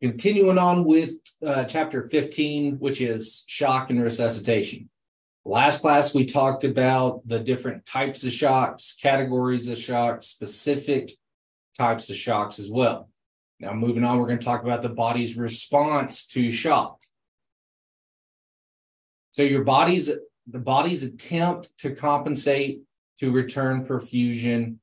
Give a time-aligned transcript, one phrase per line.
[0.00, 4.88] Continuing on with uh, chapter 15, which is shock and resuscitation.
[5.44, 11.10] Last class, we talked about the different types of shocks, categories of shocks, specific
[11.76, 13.08] types of shocks as well.
[13.58, 17.00] Now, moving on, we're going to talk about the body's response to shock.
[19.30, 20.10] So, your body's
[20.46, 22.82] the body's attempt to compensate
[23.18, 24.76] to return perfusion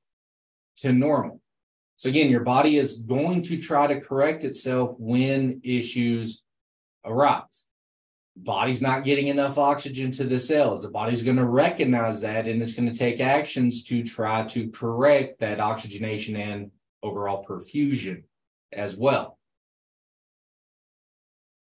[0.77, 1.41] to normal.
[1.97, 6.43] So again, your body is going to try to correct itself when issues
[7.05, 7.67] arise.
[8.37, 10.83] Body's not getting enough oxygen to the cells.
[10.83, 14.69] The body's going to recognize that and it's going to take actions to try to
[14.71, 16.71] correct that oxygenation and
[17.01, 18.23] overall perfusion
[18.73, 19.37] as well.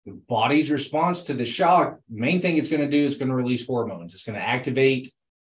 [0.05, 3.35] The body's response to the shock, main thing it's going to do is going to
[3.35, 4.13] release hormones.
[4.13, 5.09] It's going to activate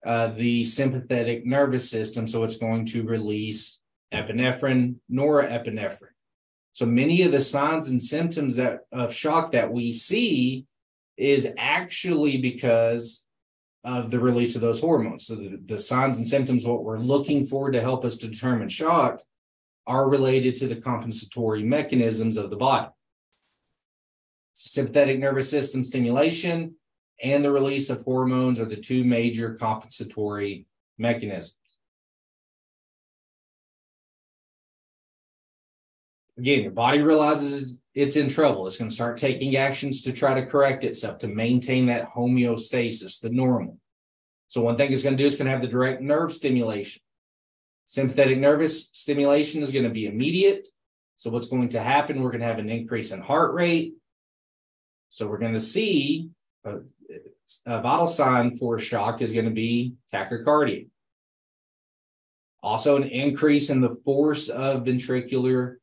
[0.04, 2.26] uh, the sympathetic nervous system.
[2.26, 3.80] So it's going to release
[4.12, 6.14] epinephrine, norepinephrine.
[6.72, 10.66] So many of the signs and symptoms that, of shock that we see
[11.16, 13.26] is actually because
[13.84, 15.26] of the release of those hormones.
[15.26, 18.68] So the, the signs and symptoms, what we're looking for to help us to determine
[18.68, 19.22] shock,
[19.86, 22.88] are related to the compensatory mechanisms of the body.
[24.54, 26.74] Sympathetic nervous system stimulation
[27.22, 30.66] and the release of hormones are the two major compensatory
[30.98, 31.57] mechanisms.
[36.38, 38.66] Again, your body realizes it's in trouble.
[38.66, 43.20] It's going to start taking actions to try to correct itself, to maintain that homeostasis,
[43.20, 43.78] the normal.
[44.46, 47.02] So, one thing it's going to do is going to have the direct nerve stimulation.
[47.86, 50.68] Sympathetic nervous stimulation is going to be immediate.
[51.16, 52.22] So, what's going to happen?
[52.22, 53.94] We're going to have an increase in heart rate.
[55.08, 56.30] So, we're going to see
[56.64, 56.76] a,
[57.66, 60.86] a vital sign for shock is going to be tachycardia.
[62.62, 65.76] Also, an increase in the force of ventricular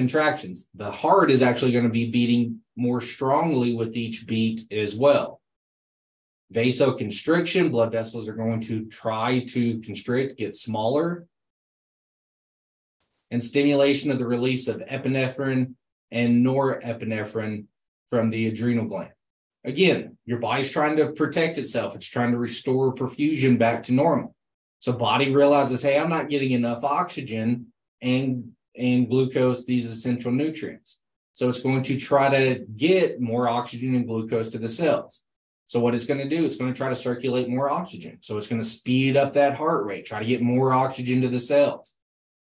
[0.00, 0.68] contractions.
[0.74, 5.42] The heart is actually going to be beating more strongly with each beat as well.
[6.54, 11.26] Vasoconstriction, blood vessels are going to try to constrict, get smaller.
[13.30, 15.74] And stimulation of the release of epinephrine
[16.10, 17.66] and norepinephrine
[18.08, 19.12] from the adrenal gland.
[19.64, 21.94] Again, your body's trying to protect itself.
[21.94, 24.34] It's trying to restore perfusion back to normal.
[24.78, 27.66] So body realizes, hey, I'm not getting enough oxygen
[28.00, 31.00] and and glucose, these essential nutrients.
[31.32, 35.24] So it's going to try to get more oxygen and glucose to the cells.
[35.66, 38.18] So what it's going to do, it's going to try to circulate more oxygen.
[38.22, 41.28] So it's going to speed up that heart rate, try to get more oxygen to
[41.28, 41.96] the cells.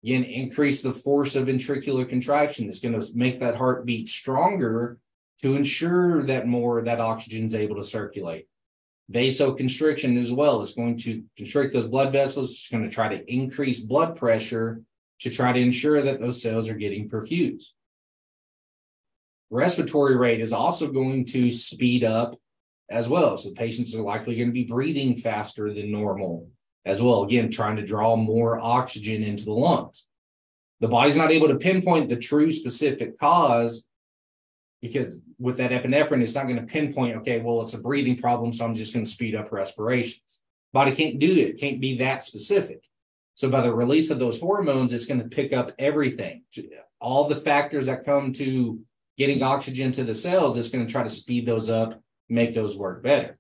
[0.03, 2.69] Again, increase the force of ventricular contraction.
[2.69, 4.99] It's going to make that heart beat stronger
[5.43, 8.49] to ensure that more that oxygen is able to circulate.
[9.13, 12.51] Vasoconstriction as well is going to constrict those blood vessels.
[12.51, 14.83] It's going to try to increase blood pressure
[15.23, 17.71] to try to ensure that those cells are getting perfused.
[19.51, 22.37] Respiratory rate is also going to speed up
[22.91, 23.37] as well.
[23.37, 26.49] So patients are likely going to be breathing faster than normal
[26.85, 27.23] as well.
[27.23, 30.07] Again, trying to draw more oxygen into the lungs.
[30.81, 33.87] The body's not able to pinpoint the true specific cause
[34.81, 38.53] because with that epinephrine, it's not going to pinpoint, okay, well, it's a breathing problem,
[38.53, 40.41] so I'm just going to speed up respirations.
[40.73, 42.83] Body can't do it, can't be that specific.
[43.35, 46.43] So by the release of those hormones, it's going to pick up everything,
[47.01, 48.81] all the factors that come to
[49.17, 50.57] getting oxygen to the cells.
[50.57, 53.39] It's going to try to speed those up, make those work better.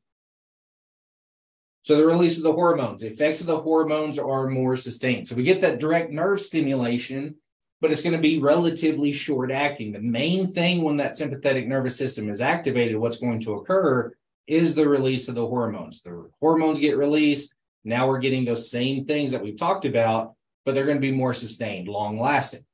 [1.84, 5.26] So the release of the hormones, the effects of the hormones are more sustained.
[5.26, 7.36] So we get that direct nerve stimulation,
[7.80, 9.92] but it's going to be relatively short acting.
[9.92, 14.12] The main thing when that sympathetic nervous system is activated, what's going to occur
[14.46, 16.02] is the release of the hormones.
[16.02, 17.54] The hormones get released,
[17.84, 20.34] now we're getting those same things that we've talked about,
[20.64, 22.64] but they're going to be more sustained, long lasting.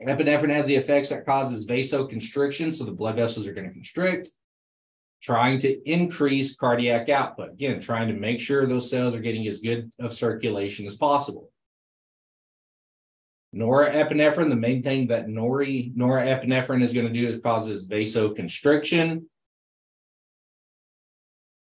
[0.00, 4.30] Epinephrine has the effects that causes vasoconstriction, so the blood vessels are going to constrict,
[5.22, 7.52] trying to increase cardiac output.
[7.52, 11.50] Again, trying to make sure those cells are getting as good of circulation as possible.
[13.54, 19.24] Norepinephrine, the main thing that nori, norepinephrine is going to do is causes vasoconstriction,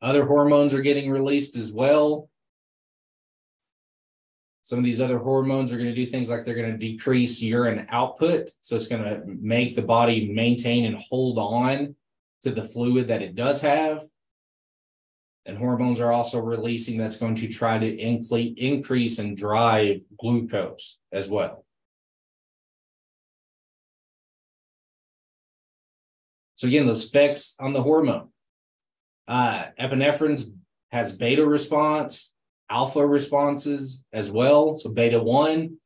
[0.01, 2.29] other hormones are getting released as well.
[4.61, 7.41] Some of these other hormones are going to do things like they're going to decrease
[7.41, 8.49] urine output.
[8.61, 11.95] So it's going to make the body maintain and hold on
[12.43, 14.03] to the fluid that it does have.
[15.45, 21.27] And hormones are also releasing that's going to try to increase and drive glucose as
[21.27, 21.65] well.
[26.55, 28.29] So again, those effects on the hormone.
[29.29, 30.43] Uh, epinephrine
[30.91, 32.35] has beta response,
[32.67, 34.75] alpha responses as well.
[34.75, 35.77] So beta 1,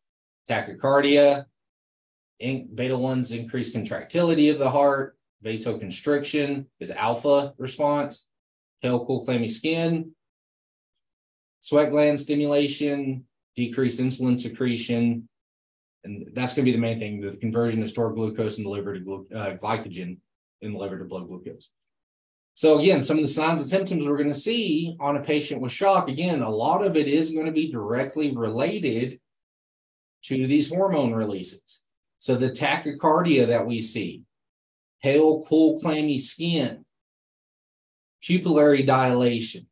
[0.49, 1.45] tachycardia,
[2.39, 5.17] In, beta 1's increased contractility of the heart.
[5.43, 8.29] Vasoconstriction is alpha response.
[8.81, 10.15] Cool, clammy skin.
[11.59, 13.25] Sweat gland stimulation,
[13.57, 15.27] decreased insulin secretion.
[16.05, 18.69] And that's going to be the main thing the conversion of stored glucose in the
[18.69, 20.19] liver to glu- uh, glycogen
[20.61, 21.71] in the liver to blood glucose.
[22.55, 25.59] So again, some of the signs and symptoms we're going to see on a patient
[25.61, 29.19] with shock, again, a lot of it is going to be directly related
[30.25, 31.83] to these hormone releases.
[32.19, 34.23] So the tachycardia that we see,
[35.01, 36.85] pale, cool, clammy skin,
[38.23, 39.67] pupillary dilation,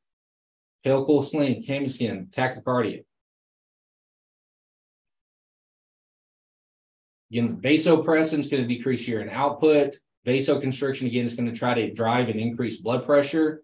[0.83, 3.03] pale, cool skin, clammy skin, tachycardia.
[7.31, 9.95] Again, vasopressin is going to decrease urine output.
[10.25, 13.63] Vasoconstriction, again, is going to try to drive and increase blood pressure,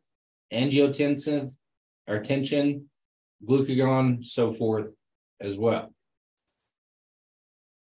[0.51, 1.51] angiotensive
[2.07, 2.89] or tension,
[3.45, 4.88] glucagon, so forth
[5.39, 5.94] as well.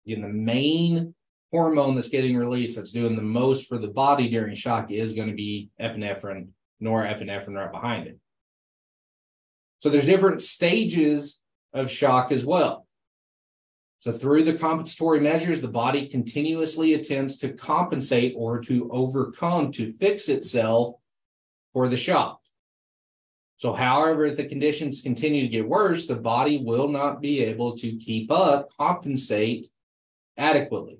[0.06, 1.16] Again, the main
[1.52, 5.30] hormone that's getting released that's doing the most for the body during shock is going
[5.30, 6.50] to be epinephrine,
[6.82, 8.20] norepinephrine right behind it.
[9.80, 11.42] So there's different stages
[11.74, 12.85] of shock as well.
[14.06, 19.94] So through the compensatory measures, the body continuously attempts to compensate or to overcome, to
[19.94, 20.94] fix itself
[21.74, 22.40] for the shock.
[23.56, 27.76] So, however, if the conditions continue to get worse, the body will not be able
[27.78, 29.66] to keep up, compensate
[30.38, 31.00] adequately.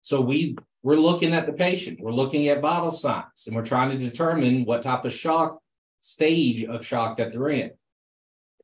[0.00, 3.90] So we we're looking at the patient, we're looking at vital signs, and we're trying
[3.90, 5.58] to determine what type of shock
[6.00, 7.72] stage of shock that they're in.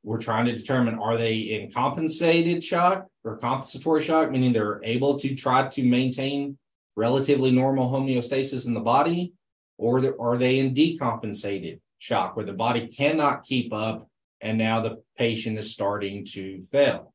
[0.03, 5.19] We're trying to determine are they in compensated shock or compensatory shock, meaning they're able
[5.19, 6.57] to try to maintain
[6.95, 9.33] relatively normal homeostasis in the body,
[9.77, 14.07] or are they in decompensated shock where the body cannot keep up
[14.41, 17.13] and now the patient is starting to fail.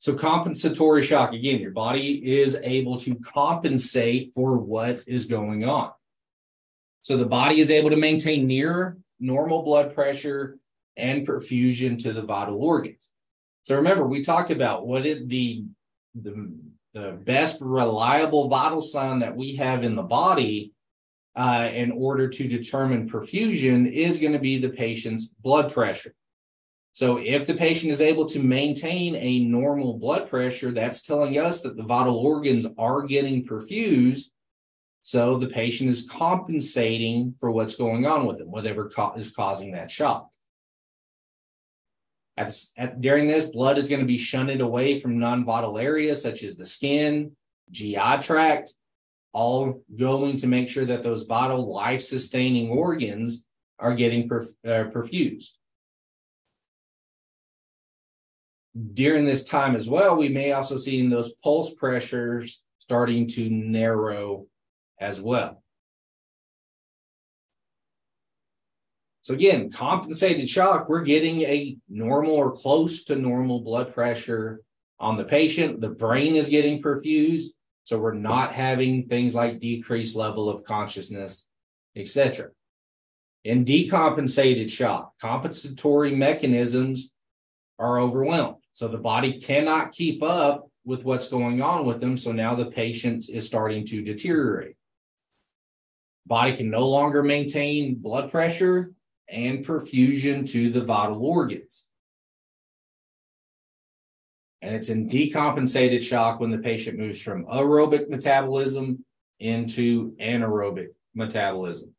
[0.00, 5.90] So, compensatory shock again, your body is able to compensate for what is going on.
[7.08, 10.58] So the body is able to maintain near normal blood pressure
[10.94, 13.12] and perfusion to the vital organs.
[13.62, 15.64] So remember, we talked about what is the,
[16.14, 16.54] the,
[16.92, 20.74] the best reliable vital sign that we have in the body
[21.34, 26.14] uh, in order to determine perfusion is going to be the patient's blood pressure.
[26.92, 31.62] So if the patient is able to maintain a normal blood pressure, that's telling us
[31.62, 34.26] that the vital organs are getting perfused
[35.08, 39.72] so the patient is compensating for what's going on with them, whatever co- is causing
[39.72, 40.28] that shock.
[42.36, 46.20] At, at, during this, blood is going to be shunted away from non vital areas
[46.20, 47.34] such as the skin,
[47.70, 48.74] GI tract,
[49.32, 53.44] all going to make sure that those vital life sustaining organs
[53.78, 55.52] are getting perf- uh, perfused.
[58.92, 63.48] During this time as well, we may also see in those pulse pressures starting to
[63.48, 64.44] narrow
[65.00, 65.62] as well.
[69.28, 74.62] So again, compensated shock, we're getting a normal or close to normal blood pressure
[74.98, 75.82] on the patient.
[75.82, 77.48] The brain is getting perfused,
[77.82, 81.46] so we're not having things like decreased level of consciousness,
[81.94, 82.52] etc.
[83.44, 87.12] In decompensated shock, compensatory mechanisms
[87.78, 88.62] are overwhelmed.
[88.72, 92.16] So the body cannot keep up with what's going on with them.
[92.16, 94.76] So now the patient is starting to deteriorate.
[96.28, 98.92] Body can no longer maintain blood pressure
[99.30, 101.88] and perfusion to the vital organs.
[104.60, 109.04] And it's in decompensated shock when the patient moves from aerobic metabolism
[109.40, 111.94] into anaerobic metabolism.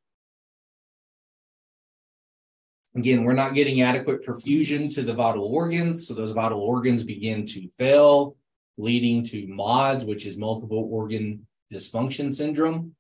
[2.96, 7.46] Again, we're not getting adequate perfusion to the vital organs, so those vital organs begin
[7.48, 8.36] to fail,
[8.78, 12.96] leading to MODS, which is multiple organ dysfunction syndrome.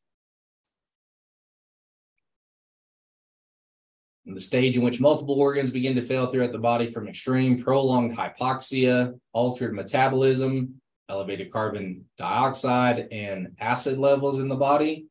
[4.34, 8.18] The stage in which multiple organs begin to fail throughout the body from extreme prolonged
[8.18, 15.08] hypoxia, altered metabolism, elevated carbon dioxide, and acid levels in the body.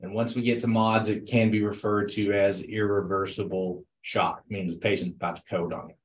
[0.00, 4.74] And once we get to MODS, it can be referred to as irreversible shock, means
[4.74, 5.96] the patient's about to code on it.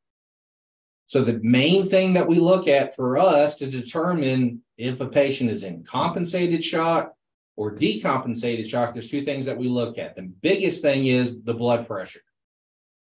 [1.08, 5.50] So the main thing that we look at for us to determine if a patient
[5.50, 7.15] is in compensated shock
[7.58, 10.16] or decompensated shock, there's two things that we look at.
[10.16, 12.22] The biggest thing is the blood pressure.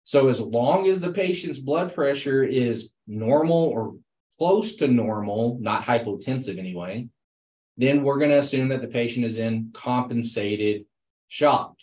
[0.04, 3.96] So, as long as the patient's blood pressure is normal or
[4.38, 7.10] close to normal, not hypotensive anyway,
[7.78, 10.86] then we're going to assume that the patient is in compensated
[11.28, 11.76] shock.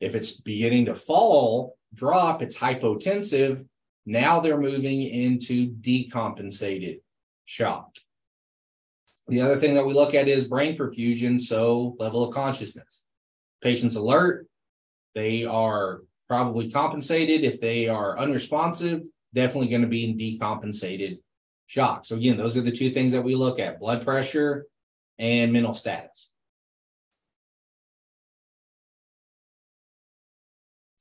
[0.00, 3.66] If it's beginning to fall, drop, it's hypotensive,
[4.04, 7.02] Now they're moving into decompensated
[7.44, 7.96] shock.
[9.28, 13.04] The other thing that we look at is brain perfusion, so level of consciousness.
[13.62, 14.46] Patients alert,
[15.14, 17.44] they are probably compensated.
[17.44, 19.02] If they are unresponsive,
[19.34, 21.18] definitely going to be in decompensated
[21.66, 22.04] shock.
[22.04, 24.66] So, again, those are the two things that we look at blood pressure
[25.18, 26.30] and mental status.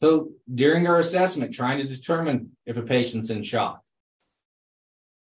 [0.01, 3.81] So, during our assessment, trying to determine if a patient's in shock.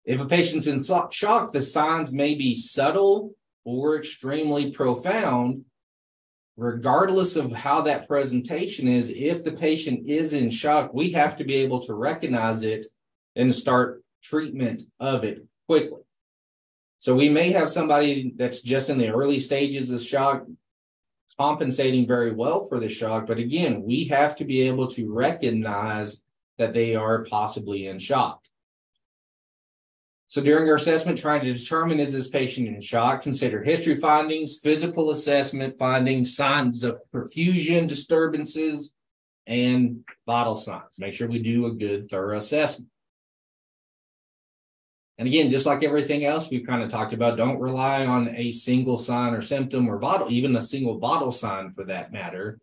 [0.08, 3.34] If a patient's in shock, the signs may be subtle
[3.66, 5.66] or extremely profound,
[6.56, 9.10] regardless of how that presentation is.
[9.10, 12.86] If the patient is in shock, we have to be able to recognize it
[13.36, 16.00] and start treatment of it quickly.
[17.00, 20.46] So we may have somebody that's just in the early stages of shock
[21.38, 26.22] compensating very well for the shock, but again, we have to be able to recognize
[26.56, 28.47] that they are possibly in shock.
[30.30, 34.58] So during our assessment, trying to determine is this patient in shock, consider history findings,
[34.58, 38.94] physical assessment findings, signs of perfusion disturbances,
[39.46, 40.98] and vital signs.
[40.98, 42.90] Make sure we do a good, thorough assessment.
[45.16, 48.50] And again, just like everything else we've kind of talked about, don't rely on a
[48.50, 52.60] single sign or symptom or vital, even a single vital sign for that matter.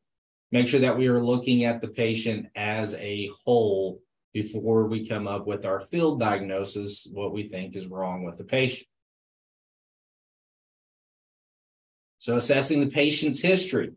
[0.52, 4.00] Make sure that we are looking at the patient as a whole
[4.36, 8.44] before we come up with our field diagnosis, what we think is wrong with the
[8.44, 8.86] patient.
[12.18, 13.94] So, assessing the patient's history.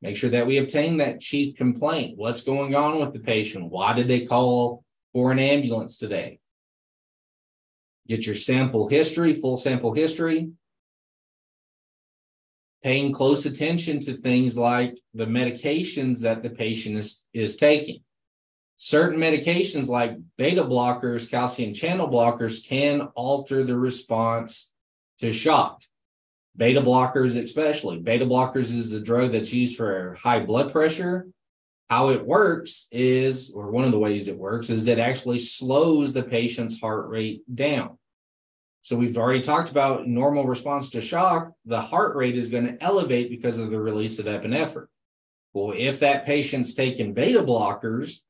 [0.00, 2.16] Make sure that we obtain that chief complaint.
[2.16, 3.70] What's going on with the patient?
[3.70, 6.40] Why did they call for an ambulance today?
[8.08, 10.50] Get your sample history, full sample history.
[12.82, 18.00] Paying close attention to things like the medications that the patient is, is taking
[18.76, 24.72] certain medications like beta blockers, calcium channel blockers can alter the response
[25.18, 25.82] to shock.
[26.56, 27.98] Beta blockers, especially.
[27.98, 31.28] Beta blockers is a drug that's used for high blood pressure.
[31.88, 36.12] How it works is, or one of the ways it works, is it actually slows
[36.12, 37.98] the patient's heart rate down.
[38.82, 41.52] So we've already talked about normal response to shock.
[41.64, 44.86] The heart rate is going to elevate because of the release of epinephrine.
[45.52, 48.20] Well, if that patient's taking beta blockers,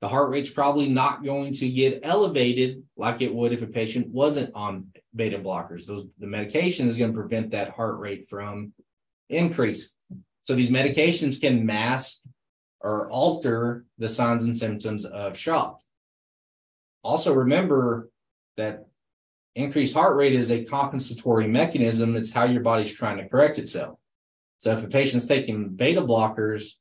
[0.00, 4.08] the heart rate's probably not going to get elevated like it would if a patient
[4.08, 5.86] wasn't on beta blockers.
[5.86, 8.72] Those the medication is going to prevent that heart rate from
[9.28, 9.94] increase.
[10.42, 12.20] So these medications can mask
[12.80, 15.80] or alter the signs and symptoms of shock.
[17.02, 18.08] Also remember
[18.56, 18.86] that
[19.56, 22.14] increased heart rate is a compensatory mechanism.
[22.14, 23.98] It's how your body's trying to correct itself.
[24.58, 26.74] So if a patient's taking beta blockers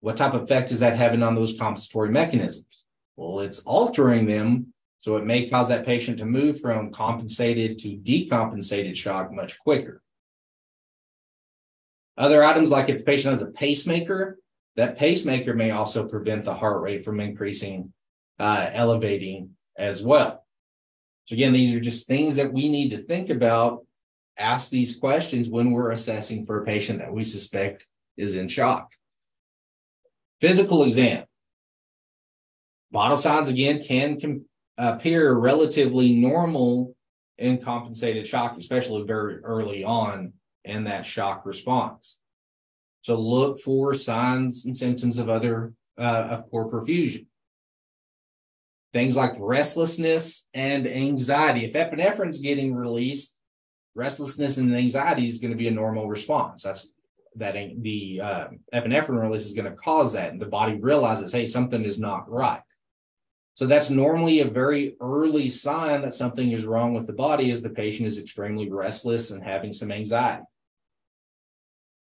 [0.00, 2.86] what type of effect is that having on those compensatory mechanisms?
[3.16, 4.72] Well, it's altering them.
[5.00, 10.02] So it may cause that patient to move from compensated to decompensated shock much quicker.
[12.18, 14.38] Other items, like if the patient has a pacemaker,
[14.76, 17.92] that pacemaker may also prevent the heart rate from increasing,
[18.38, 20.44] uh, elevating as well.
[21.24, 23.86] So, again, these are just things that we need to think about,
[24.38, 28.92] ask these questions when we're assessing for a patient that we suspect is in shock.
[30.40, 31.24] Physical exam.
[32.92, 34.44] Vital signs again can com-
[34.78, 36.96] appear relatively normal
[37.38, 40.32] in compensated shock, especially very early on
[40.64, 42.18] in that shock response.
[43.02, 47.26] So look for signs and symptoms of other uh, of poor perfusion.
[48.92, 51.64] Things like restlessness and anxiety.
[51.64, 53.36] If epinephrine's getting released,
[53.94, 56.62] restlessness and anxiety is going to be a normal response.
[56.62, 56.92] That's
[57.36, 61.46] that the uh, epinephrine release is going to cause that, and the body realizes, hey,
[61.46, 62.62] something is not right.
[63.54, 67.62] So that's normally a very early sign that something is wrong with the body, as
[67.62, 70.44] the patient is extremely restless and having some anxiety.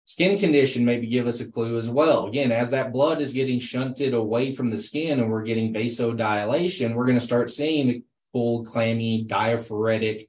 [0.05, 2.27] Skin condition maybe give us a clue as well.
[2.27, 6.95] Again, as that blood is getting shunted away from the skin and we're getting vasodilation,
[6.95, 10.29] we're going to start seeing the full, clammy, diaphoretic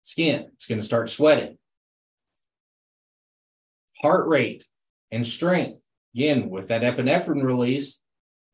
[0.00, 0.46] skin.
[0.54, 1.58] It's going to start sweating
[4.00, 4.66] heart rate
[5.10, 5.80] and strength.
[6.14, 8.00] Again, with that epinephrine release,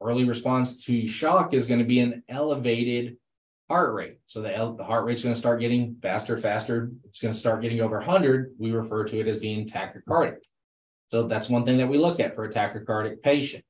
[0.03, 3.17] early response to shock is going to be an elevated
[3.69, 4.19] heart rate.
[4.27, 6.91] So the, the heart rate's going to start getting faster, faster.
[7.05, 8.53] It's going to start getting over 100.
[8.59, 10.39] We refer to it as being tachycardic.
[11.09, 13.65] So that's one thing that we look at for a tachycardic patient.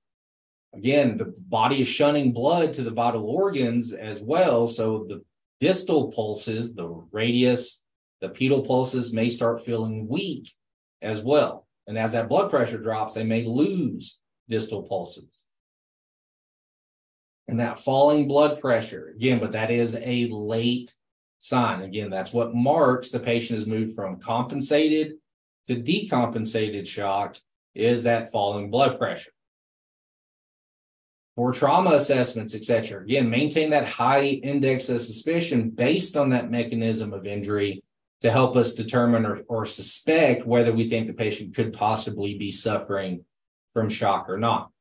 [0.75, 4.66] Again, the body is shunning blood to the vital organs as well.
[4.66, 5.23] So the
[5.61, 7.85] distal pulses, the radius,
[8.21, 10.52] the pedal pulses may start feeling weak
[11.00, 11.65] as well.
[11.87, 15.28] And as that blood pressure drops, they may lose distal pulses.
[17.49, 20.95] and that falling blood pressure again, but that is a late
[21.38, 21.83] sign.
[21.83, 25.14] Again, that's what marks the patient has moved from compensated
[25.66, 27.38] to decompensated shock
[27.75, 29.31] is that falling blood pressure.
[31.37, 37.12] For trauma assessments, etc., again, maintain that high index of suspicion based on that mechanism
[37.12, 37.85] of injury
[38.26, 42.50] to help us determine or, or suspect whether we think the patient could possibly be
[42.50, 43.25] suffering
[43.73, 44.73] from shock or not.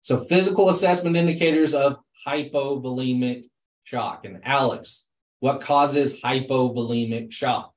[0.00, 3.44] So physical assessment indicators of hypovolemic
[3.84, 4.24] shock.
[4.24, 5.08] And Alex,
[5.38, 7.75] what causes hypovolemic shock?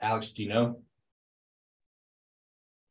[0.00, 0.80] Alex, do you know?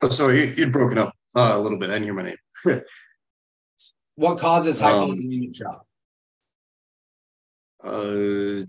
[0.02, 1.90] Oh, sorry, you'd broken up uh, a little bit.
[1.90, 2.38] I didn't hear my name.
[4.16, 5.86] what causes hypovolemic um, shock?
[7.84, 8.64] Uh,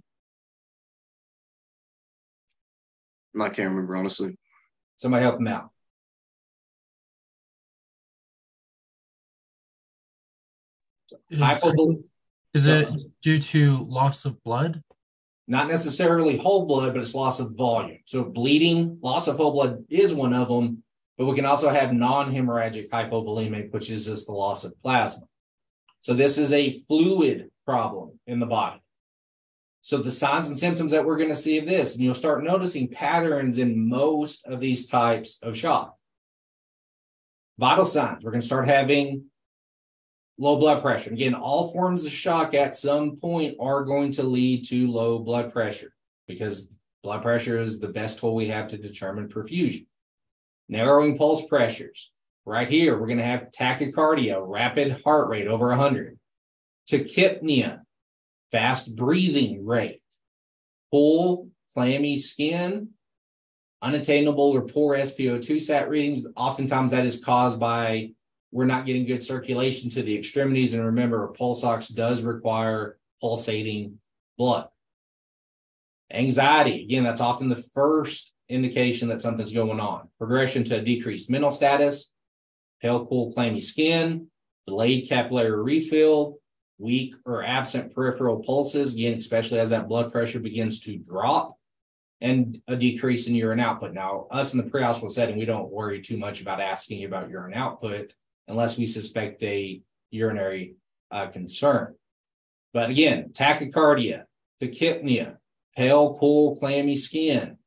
[3.40, 4.36] I can't remember honestly.
[4.96, 5.70] Somebody help him out.
[11.30, 11.40] Is,
[12.54, 12.88] is it
[13.22, 14.82] due to loss of blood?
[15.50, 18.00] Not necessarily whole blood, but it's loss of volume.
[18.04, 20.84] So bleeding, loss of whole blood is one of them,
[21.16, 25.24] but we can also have non-hemorrhagic hypovolemic, which is just the loss of plasma.
[26.02, 28.82] So this is a fluid problem in the body.
[29.80, 32.44] So the signs and symptoms that we're going to see of this, and you'll start
[32.44, 35.96] noticing patterns in most of these types of shock.
[37.58, 39.24] Vital signs, we're going to start having
[40.38, 41.10] low blood pressure.
[41.12, 45.52] Again, all forms of shock at some point are going to lead to low blood
[45.52, 45.92] pressure
[46.26, 46.68] because
[47.02, 49.86] blood pressure is the best tool we have to determine perfusion.
[50.68, 52.12] Narrowing pulse pressures.
[52.44, 56.18] Right here, we're going to have tachycardia, rapid heart rate over 100.
[56.90, 57.80] Tachypnea,
[58.50, 60.02] fast breathing rate,
[60.90, 62.90] full clammy skin,
[63.82, 66.26] unattainable or poor SpO2 sat readings.
[66.36, 68.12] Oftentimes that is caused by
[68.50, 70.74] we're not getting good circulation to the extremities.
[70.74, 73.98] And remember, a pulse ox does require pulsating
[74.36, 74.68] blood.
[76.10, 80.08] Anxiety, again, that's often the first indication that something's going on.
[80.16, 82.14] Progression to a decreased mental status,
[82.80, 84.28] pale, cool, clammy skin,
[84.66, 86.38] delayed capillary refill,
[86.78, 91.58] weak or absent peripheral pulses, again, especially as that blood pressure begins to drop,
[92.20, 93.92] and a decrease in urine output.
[93.92, 97.54] Now, us in the pre-hospital setting, we don't worry too much about asking about urine
[97.54, 98.12] output
[98.48, 99.80] unless we suspect a
[100.10, 100.74] urinary
[101.10, 101.94] uh, concern.
[102.72, 104.24] But again, tachycardia,
[104.60, 105.36] tachypnea,
[105.76, 107.58] pale, cool, clammy skin,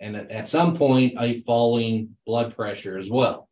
[0.00, 3.48] and at some point, a falling blood pressure as well.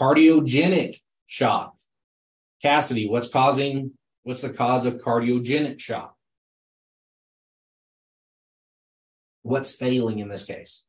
[0.00, 1.74] Cardiogenic shock.
[2.62, 6.16] Cassidy, what's causing, what's the cause of cardiogenic shock?
[9.42, 10.84] What's failing in this case?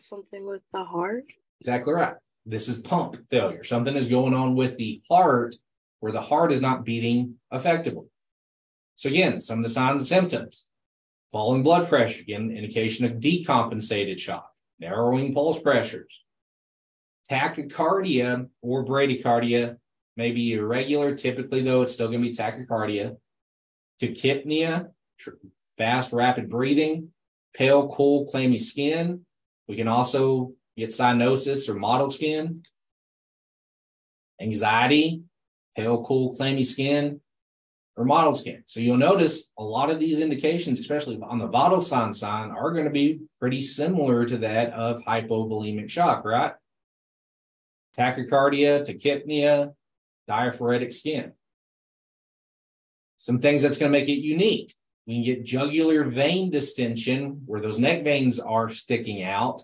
[0.00, 1.24] Something with the heart.
[1.60, 2.14] Exactly right.
[2.46, 3.64] This is pump failure.
[3.64, 5.56] Something is going on with the heart
[6.00, 8.06] where the heart is not beating effectively.
[8.94, 10.68] So, again, some of the signs and symptoms
[11.30, 16.24] falling blood pressure, again, indication of decompensated shock, narrowing pulse pressures,
[17.30, 19.76] tachycardia or bradycardia
[20.16, 21.14] may be irregular.
[21.14, 23.16] Typically, though, it's still going to be tachycardia,
[24.00, 24.88] tachypnea,
[25.76, 27.10] fast, rapid breathing,
[27.54, 29.24] pale, cool, clammy skin.
[29.68, 32.62] We can also get cyanosis or mottled skin,
[34.40, 35.22] anxiety,
[35.76, 37.20] pale, cool, clammy skin,
[37.96, 38.62] or mottled skin.
[38.66, 42.72] So you'll notice a lot of these indications, especially on the vital sign sign, are
[42.72, 46.52] going to be pretty similar to that of hypovolemic shock, right?
[47.98, 49.74] Tachycardia, tachypnea,
[50.28, 51.32] diaphoretic skin.
[53.16, 54.74] Some things that's going to make it unique.
[55.08, 59.62] We can get jugular vein distension where those neck veins are sticking out,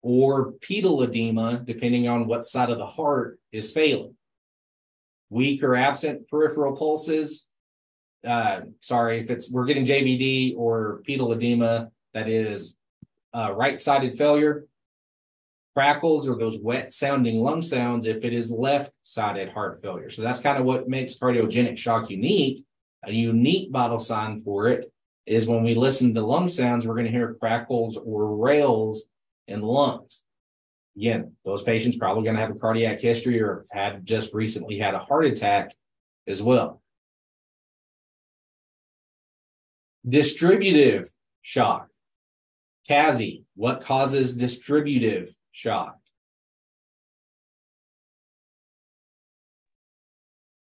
[0.00, 4.16] or pedal edema, depending on what side of the heart is failing.
[5.28, 7.50] Weak or absent peripheral pulses,
[8.26, 12.74] uh, sorry, if it's we're getting JVD or pedal edema, that is
[13.34, 14.64] uh, right sided failure.
[15.76, 20.08] Crackles or those wet sounding lung sounds if it is left sided heart failure.
[20.08, 22.64] So that's kind of what makes cardiogenic shock unique.
[23.04, 24.92] A unique vital sign for it
[25.26, 29.04] is when we listen to lung sounds, we're going to hear crackles or rales
[29.46, 30.22] in the lungs.
[30.96, 34.94] Again, those patients probably going to have a cardiac history or had just recently had
[34.94, 35.72] a heart attack
[36.26, 36.82] as well.
[40.06, 41.10] Distributive
[41.42, 41.88] shock.
[42.88, 45.96] Cassie, what causes distributive shock?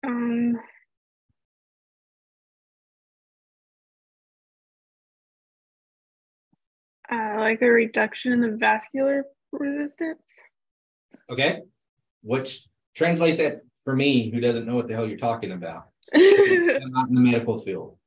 [0.06, 0.60] Um.
[7.12, 10.20] Uh, like a reduction in the vascular resistance.
[11.30, 11.62] Okay.
[12.22, 15.86] Which translate that for me, who doesn't know what the hell you're talking about.
[16.14, 17.98] I'm not in the medical field.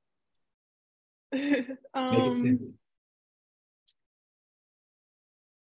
[1.95, 2.75] Um.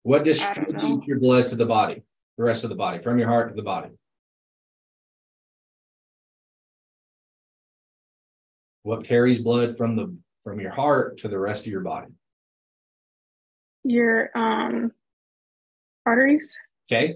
[0.04, 2.04] What distributes your blood to the body,
[2.38, 3.90] the rest of the body, from your heart to the body?
[8.84, 12.08] What carries blood from the from your heart to the rest of your body?
[13.90, 14.92] Your um
[16.06, 16.56] arteries.
[16.92, 17.16] Okay.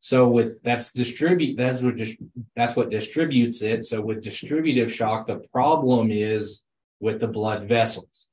[0.00, 2.16] So with that's distribute that's what dis,
[2.54, 3.84] that's what distributes it.
[3.84, 6.62] So with distributive shock, the problem is
[7.00, 8.26] with the blood vessels.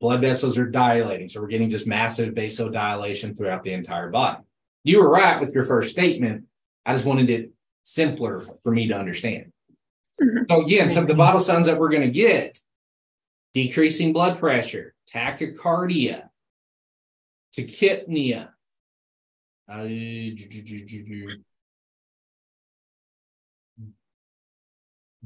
[0.00, 4.42] Blood vessels are dilating, so we're getting just massive vasodilation throughout the entire body.
[4.84, 6.44] You were right with your first statement.
[6.84, 7.50] I just wanted it
[7.82, 9.52] simpler for me to understand.
[10.20, 10.46] Mhm.
[10.48, 12.60] So again, some of the vital signs that we're going to get:
[13.54, 16.28] decreasing blood pressure, tachycardia,
[17.56, 18.50] tachypnea,
[19.68, 19.86] uh,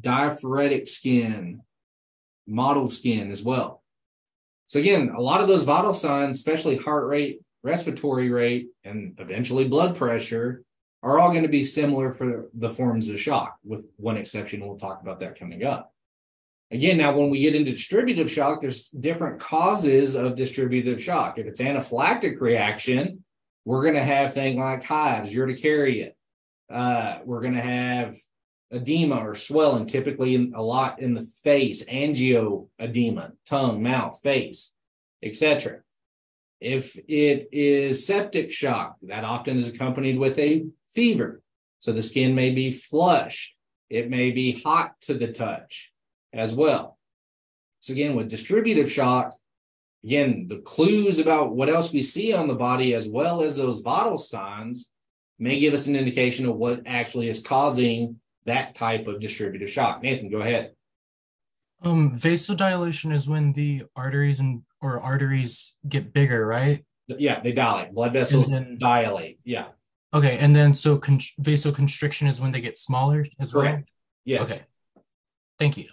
[0.01, 1.63] diaphoretic skin,
[2.47, 3.83] mottled skin as well.
[4.67, 9.67] So again, a lot of those vital signs, especially heart rate, respiratory rate, and eventually
[9.67, 10.63] blood pressure,
[11.03, 14.65] are all going to be similar for the forms of shock, with one exception.
[14.65, 15.90] We'll talk about that coming up.
[16.73, 21.37] Again, now when we get into distributive shock, there's different causes of distributive shock.
[21.37, 23.25] If it's anaphylactic reaction,
[23.65, 26.13] we're going to have things like hives, urticaria.
[26.71, 28.17] Uh, we're going to have
[28.71, 34.73] edema or swelling, typically in, a lot in the face, angioedema, tongue, mouth, face,
[35.25, 35.81] etc.
[36.61, 41.43] If it is septic shock, that often is accompanied with a fever.
[41.81, 43.57] So the skin may be flushed.
[43.89, 45.90] It may be hot to the touch
[46.33, 46.99] as well.
[47.81, 49.37] So again, with distributive shock,
[50.05, 53.81] again, the clues about what else we see on the body, as well as those
[53.81, 54.93] vital signs,
[55.39, 60.03] may give us an indication of what actually is causing that type of distributive shock.
[60.03, 60.73] Nathan, go ahead.
[61.83, 66.85] Um, vasodilation is when the arteries and or arteries get bigger, right?
[67.07, 67.93] Yeah, they dilate.
[67.95, 69.41] Blood vessels then- dilate.
[69.45, 69.69] Yeah.
[70.13, 73.63] Okay, and then so con- vasoconstriction is when they get smaller as well.
[73.63, 73.91] Correct.
[74.25, 74.41] Yes.
[74.43, 74.61] Okay,
[75.59, 75.87] thank you.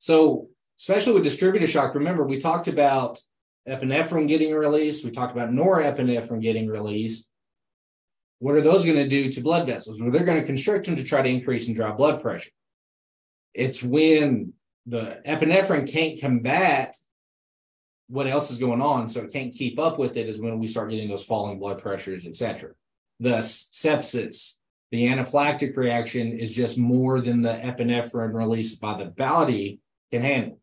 [0.00, 3.20] So, especially with distributive shock, remember we talked about
[3.68, 5.04] epinephrine getting released.
[5.04, 7.30] We talked about norepinephrine getting released.
[8.38, 10.00] What are those going to do to blood vessels?
[10.00, 12.50] Well, they're going to constrict them to try to increase and drop blood pressure.
[13.52, 14.54] It's when
[14.86, 16.96] the epinephrine can't combat
[18.08, 20.66] what else is going on, so it can't keep up with it, is when we
[20.66, 22.70] start getting those falling blood pressures, etc.
[23.20, 24.56] The sepsis,
[24.90, 30.58] the anaphylactic reaction is just more than the epinephrine released by the body can handle.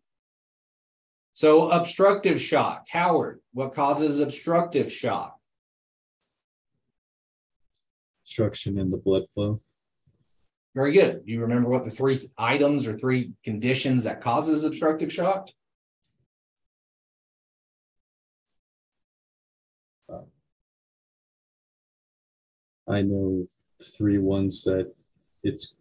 [1.34, 2.88] So, obstructive shock.
[2.90, 5.38] Howard, what causes obstructive shock?
[8.28, 9.60] obstruction in the blood flow.
[10.76, 11.24] Very good.
[11.26, 15.50] You remember what the three items or three conditions that causes obstructive shock?
[22.88, 23.48] I know
[23.82, 24.94] three ones that
[25.44, 25.78] it's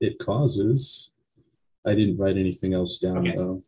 [0.00, 1.10] it causes.
[1.86, 3.36] I didn't write anything else down Okay.
[3.36, 3.62] though.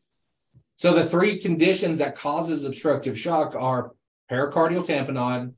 [0.77, 3.93] So the three conditions that causes obstructive shock are
[4.31, 5.55] pericardial tamponade,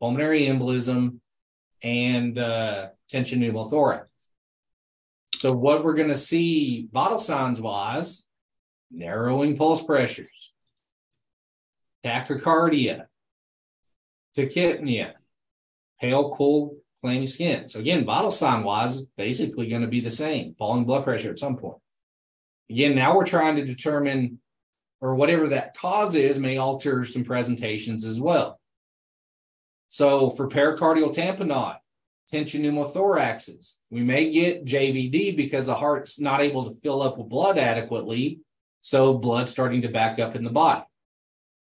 [0.00, 1.18] pulmonary embolism,
[1.82, 4.06] and uh, tension pneumothorax.
[5.36, 8.26] So what we're going to see vital signs wise,
[8.90, 10.52] narrowing pulse pressures,
[12.04, 13.06] tachycardia,
[14.36, 15.12] tachypnea,
[16.00, 17.68] pale, cool, clammy skin.
[17.68, 21.38] So again, vital sign wise, basically going to be the same, falling blood pressure at
[21.38, 21.78] some point.
[22.70, 24.40] Again, now we're trying to determine,
[25.00, 28.60] or whatever that cause is, may alter some presentations as well.
[29.88, 31.78] So for pericardial tamponade,
[32.28, 37.28] tension pneumothoraxes, we may get JVD because the heart's not able to fill up with
[37.28, 38.40] blood adequately.
[38.80, 40.84] So blood starting to back up in the body.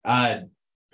[0.05, 0.41] Uh,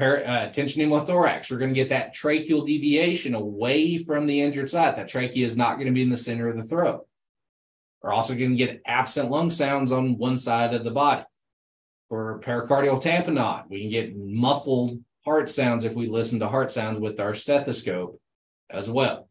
[0.00, 4.70] per, uh, tension pneumothorax, we're going to get that tracheal deviation away from the injured
[4.70, 4.96] side.
[4.96, 7.06] That trachea is not going to be in the center of the throat.
[8.02, 11.24] We're also going to get absent lung sounds on one side of the body.
[12.08, 16.98] For pericardial tamponade, we can get muffled heart sounds if we listen to heart sounds
[16.98, 18.18] with our stethoscope
[18.70, 19.28] as well.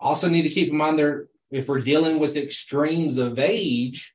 [0.00, 4.14] Also, need to keep in mind there if we're dealing with extremes of age,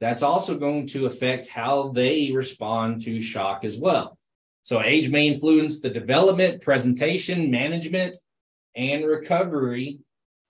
[0.00, 4.16] that's also going to affect how they respond to shock as well.
[4.62, 8.16] So, age may influence the development, presentation, management,
[8.76, 10.00] and recovery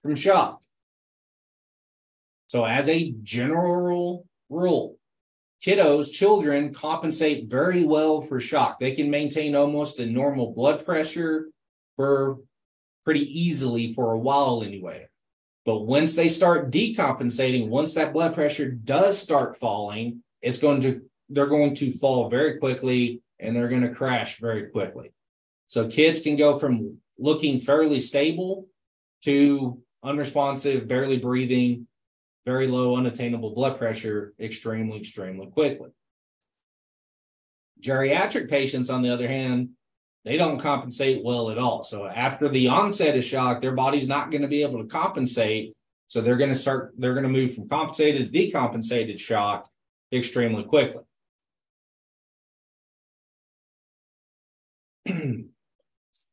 [0.02, 0.60] from shock.
[2.48, 4.98] So, as a general rule,
[5.64, 8.78] kiddos, children compensate very well for shock.
[8.80, 11.48] They can maintain almost a normal blood pressure
[11.96, 12.38] for
[13.04, 15.07] pretty easily for a while, anyway.
[15.68, 21.02] But once they start decompensating, once that blood pressure does start falling, it's going to
[21.28, 25.12] they're going to fall very quickly and they're going to crash very quickly.
[25.66, 28.68] So kids can go from looking fairly stable
[29.24, 31.86] to unresponsive, barely breathing,
[32.46, 35.90] very low unattainable blood pressure extremely, extremely quickly.
[37.82, 39.72] Geriatric patients, on the other hand,
[40.24, 41.82] they don't compensate well at all.
[41.82, 45.74] So after the onset of shock, their body's not going to be able to compensate.
[46.06, 49.68] So they're going to start, they're going to move from compensated to decompensated shock
[50.12, 51.02] extremely quickly.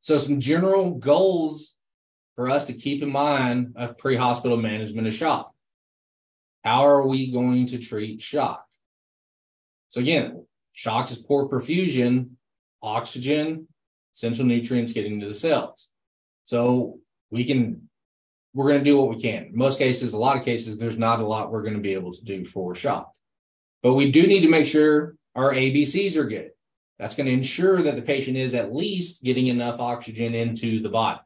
[0.02, 1.78] so some general goals
[2.36, 5.54] for us to keep in mind of pre-hospital management of shock.
[6.64, 8.66] How are we going to treat shock?
[9.90, 12.32] So again, shock is poor perfusion,
[12.82, 13.68] oxygen,
[14.16, 15.92] essential nutrients getting to the cells.
[16.46, 17.00] So
[17.32, 17.90] we can,
[18.54, 19.48] we're going to do what we can.
[19.48, 21.94] In most cases, a lot of cases, there's not a lot we're going to be
[21.94, 23.14] able to do for shock.
[23.84, 26.52] But we do need to make sure our ABCs are good.
[26.98, 30.90] That's going to ensure that the patient is at least getting enough oxygen into the
[30.90, 31.20] body.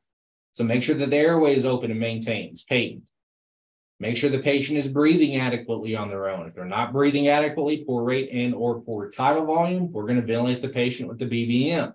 [0.54, 3.04] So make sure that the airway is open and maintains, patent.
[4.00, 6.48] Make sure the patient is breathing adequately on their own.
[6.48, 10.26] If they're not breathing adequately, poor rate and or poor tidal volume, we're going to
[10.26, 11.94] ventilate the patient with the BVM.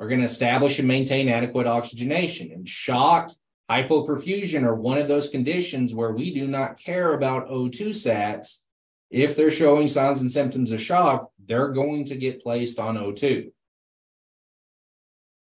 [0.00, 2.52] We're going to establish and maintain adequate oxygenation.
[2.52, 3.32] And shock,
[3.70, 8.62] hypoperfusion are one of those conditions where we do not care about O2 sats.
[9.10, 13.52] If they're showing signs and symptoms of shock, they're going to get placed on O2.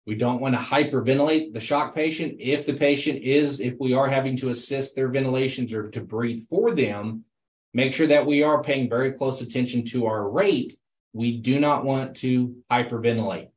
[0.07, 2.37] We don't want to hyperventilate the shock patient.
[2.38, 6.45] If the patient is, if we are having to assist their ventilations or to breathe
[6.51, 7.25] for them,
[7.73, 10.75] make sure that we are paying very close attention to our rate.
[11.15, 13.52] We do not want to hyperventilate.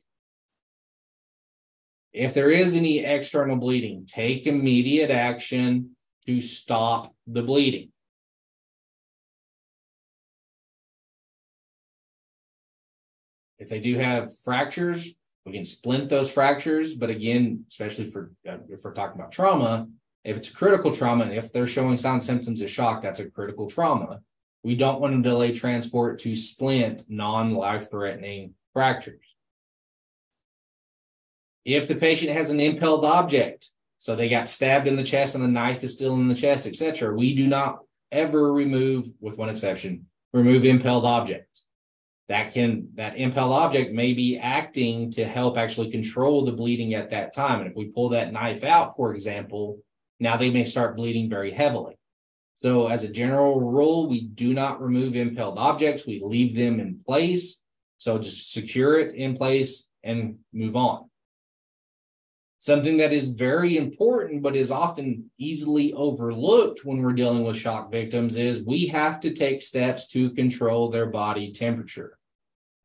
[2.15, 7.89] If there is any external bleeding, take immediate action to stop the bleeding.
[13.59, 16.95] If they do have fractures, we can splint those fractures.
[16.95, 19.89] But again, especially for uh, if we're talking about trauma,
[20.23, 23.29] if it's a critical trauma, and if they're showing signs symptoms of shock, that's a
[23.29, 24.21] critical trauma.
[24.63, 29.34] We don't want to delay transport to splint non-life threatening fractures.
[31.65, 35.43] If the patient has an impaled object, so they got stabbed in the chest and
[35.43, 37.79] the knife is still in the chest, etc., we do not
[38.11, 41.65] ever remove, with one exception, remove impaled objects.
[42.27, 47.09] That can that impaled object may be acting to help actually control the bleeding at
[47.11, 47.61] that time.
[47.61, 49.79] And if we pull that knife out for example
[50.19, 51.99] now they may start bleeding very heavily.
[52.55, 56.07] So as a general rule we do not remove impaled objects.
[56.07, 57.61] We leave them in place.
[57.97, 61.09] So just secure it in place and move on
[62.65, 67.91] something that is very important but is often easily overlooked when we're dealing with shock
[67.91, 72.17] victims is we have to take steps to control their body temperature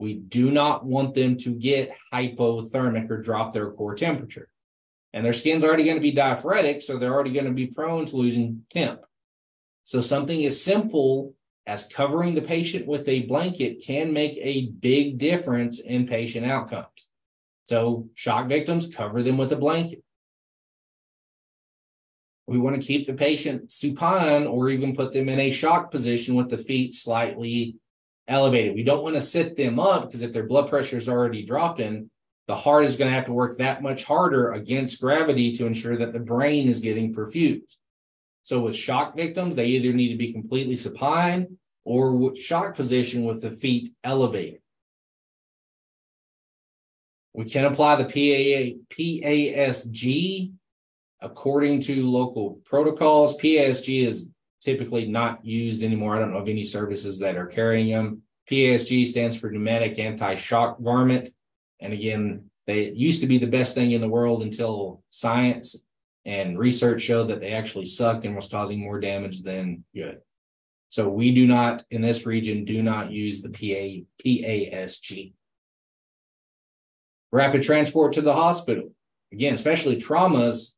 [0.01, 4.49] we do not want them to get hypothermic or drop their core temperature.
[5.12, 8.07] And their skin's already going to be diaphoretic, so they're already going to be prone
[8.07, 9.03] to losing temp.
[9.85, 11.35] So something as simple
[11.66, 17.11] as covering the patient with a blanket can make a big difference in patient outcomes.
[17.64, 20.03] So shock victims, cover them with a blanket.
[22.46, 26.35] We want to keep the patient supine or even put them in a shock position
[26.35, 27.77] with the feet slightly
[28.27, 28.75] elevated.
[28.75, 32.11] We don't want to sit them up because if their blood pressure is already dropping,
[32.49, 35.96] the heart is going to have to work that much harder against gravity to ensure
[35.99, 37.77] that the brain is getting perfused.
[38.42, 43.42] So with shock victims, they either need to be completely supine or shock position with
[43.42, 44.61] the feet elevated.
[47.33, 50.53] We can apply the PA, PASG
[51.21, 53.38] according to local protocols.
[53.38, 56.16] PASG is typically not used anymore.
[56.16, 58.23] I don't know of any services that are carrying them.
[58.51, 61.29] PASG stands for pneumatic anti-shock garment.
[61.79, 65.85] And again, they used to be the best thing in the world until science
[66.25, 70.21] and research showed that they actually suck and was causing more damage than good.
[70.88, 75.33] So we do not in this region do not use the PA, PASG.
[77.33, 78.90] Rapid transport to the hospital.
[79.33, 80.75] Again, especially traumas,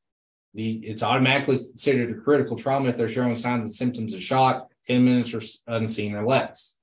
[0.55, 4.71] the, it's automatically considered a critical trauma if they're showing signs and symptoms of shock,
[4.87, 6.77] 10 minutes or unseen or less.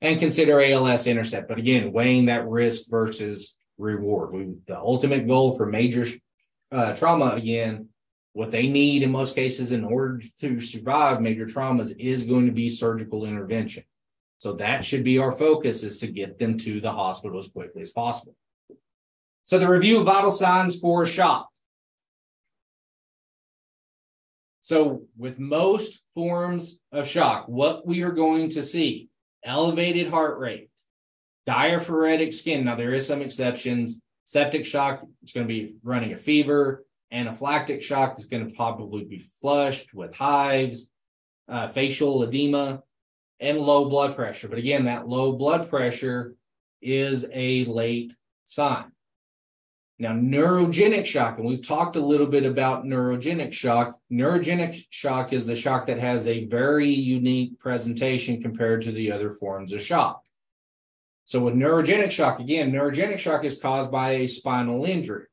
[0.00, 4.34] And consider ALS intercept, but again, weighing that risk versus reward.
[4.34, 6.06] We, the ultimate goal for major
[6.70, 7.88] uh, trauma, again,
[8.32, 12.52] what they need in most cases in order to survive major traumas is going to
[12.52, 13.84] be surgical intervention.
[14.38, 17.82] So that should be our focus is to get them to the hospital as quickly
[17.82, 18.34] as possible.
[19.44, 21.48] So the review of vital signs for shock.
[24.60, 29.08] So with most forms of shock, what we are going to see,
[29.44, 30.70] elevated heart rate,
[31.46, 32.64] diaphoretic skin.
[32.64, 34.00] Now there is some exceptions.
[34.24, 36.84] Septic shock, it's going to be running a fever.
[37.12, 40.92] Anaphylactic shock is going to probably be flushed with hives,
[41.48, 42.82] uh, facial edema,
[43.40, 44.48] and low blood pressure.
[44.48, 46.36] But again, that low blood pressure
[46.80, 48.92] is a late sign.
[50.02, 54.00] Now, neurogenic shock, and we've talked a little bit about neurogenic shock.
[54.10, 59.30] Neurogenic shock is the shock that has a very unique presentation compared to the other
[59.30, 60.24] forms of shock.
[61.22, 65.26] So, with neurogenic shock, again, neurogenic shock is caused by a spinal injury.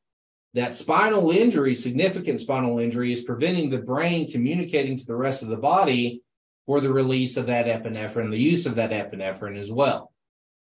[0.54, 5.50] That spinal injury, significant spinal injury, is preventing the brain communicating to the rest of
[5.50, 6.22] the body
[6.68, 10.14] for the release of that epinephrine, the use of that epinephrine as well.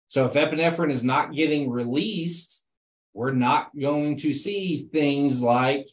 [0.07, 2.61] So, if epinephrine is not getting released,
[3.13, 5.89] we're not going to see things like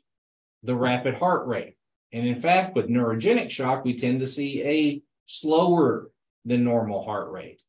[0.62, 1.76] the rapid heart rate.
[2.12, 6.10] And in fact, with neurogenic shock, we tend to see a slower
[6.44, 7.62] than normal heart rate.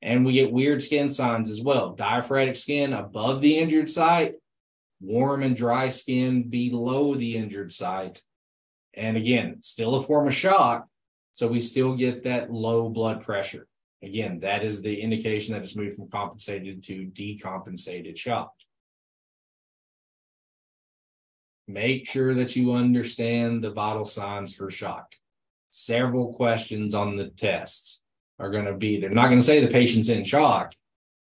[0.00, 1.94] And we get weird skin signs as well.
[1.94, 4.36] Diaphoretic skin above the injured site,
[5.00, 8.22] warm and dry skin below the injured site.
[8.94, 10.86] And again, still a form of shock.
[11.32, 13.66] So we still get that low blood pressure.
[14.02, 18.52] Again, that is the indication that it's moved from compensated to decompensated shock.
[21.70, 25.14] Make sure that you understand the vital signs for shock.
[25.68, 28.02] Several questions on the tests
[28.38, 30.72] are going to be, they're not going to say the patient's in shock.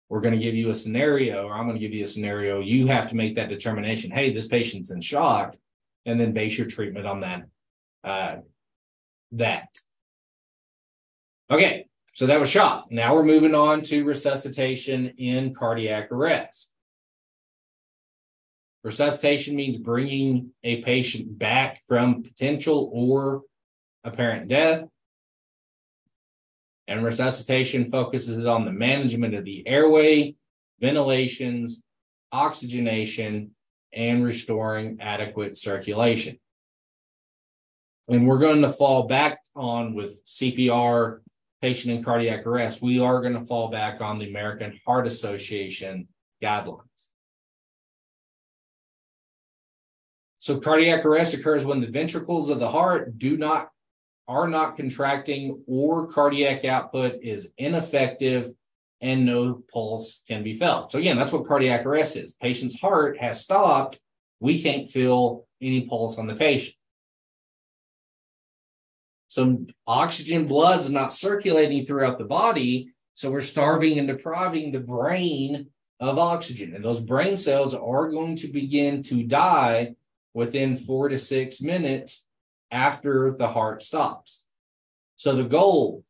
[0.08, 2.60] We're going to give you a scenario, or I'm going to give you a scenario.
[2.60, 4.10] You have to make that determination.
[4.10, 5.56] Hey, this patient's in shock,
[6.04, 7.44] and then base your treatment on that.
[8.02, 8.36] Uh,
[9.30, 9.68] that.
[11.50, 12.88] Okay, so that was shock.
[12.90, 16.71] Now we're moving on to resuscitation in cardiac arrest.
[18.84, 23.42] Resuscitation means bringing a patient back from potential or
[24.02, 24.84] apparent death.
[26.88, 30.34] And resuscitation focuses on the management of the airway,
[30.80, 31.82] ventilations,
[32.32, 33.52] oxygenation,
[33.92, 36.38] and restoring adequate circulation.
[38.08, 41.20] And we're going to fall back on with CPR,
[41.60, 42.82] patient in cardiac arrest.
[42.82, 46.08] We are going to fall back on the American Heart Association
[46.42, 46.80] guidelines.
[50.42, 53.68] So cardiac arrest occurs when the ventricles of the heart do not
[54.26, 58.50] are not contracting or cardiac output is ineffective
[59.00, 60.90] and no pulse can be felt.
[60.90, 62.34] So again, that's what cardiac arrest is.
[62.34, 64.00] Patient's heart has stopped.
[64.40, 66.74] We can't feel any pulse on the patient.
[69.28, 72.92] So oxygen blood's not circulating throughout the body.
[73.14, 75.68] So we're starving and depriving the brain
[76.00, 76.74] of oxygen.
[76.74, 79.94] And those brain cells are going to begin to die
[80.34, 82.26] within four to six minutes
[82.70, 84.44] after the heart stops.
[85.14, 86.04] So the goal,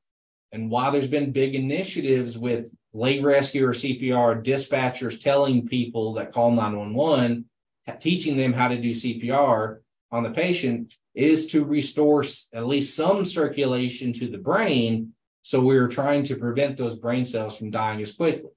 [0.52, 6.32] and why there's been big initiatives with late rescue or CPR dispatchers telling people that
[6.32, 7.46] call 911,
[8.00, 9.78] teaching them how to do CPR
[10.10, 15.12] on the patient, is to restore at least some circulation to the brain.
[15.40, 18.50] So we're trying to prevent those brain cells from dying as quickly.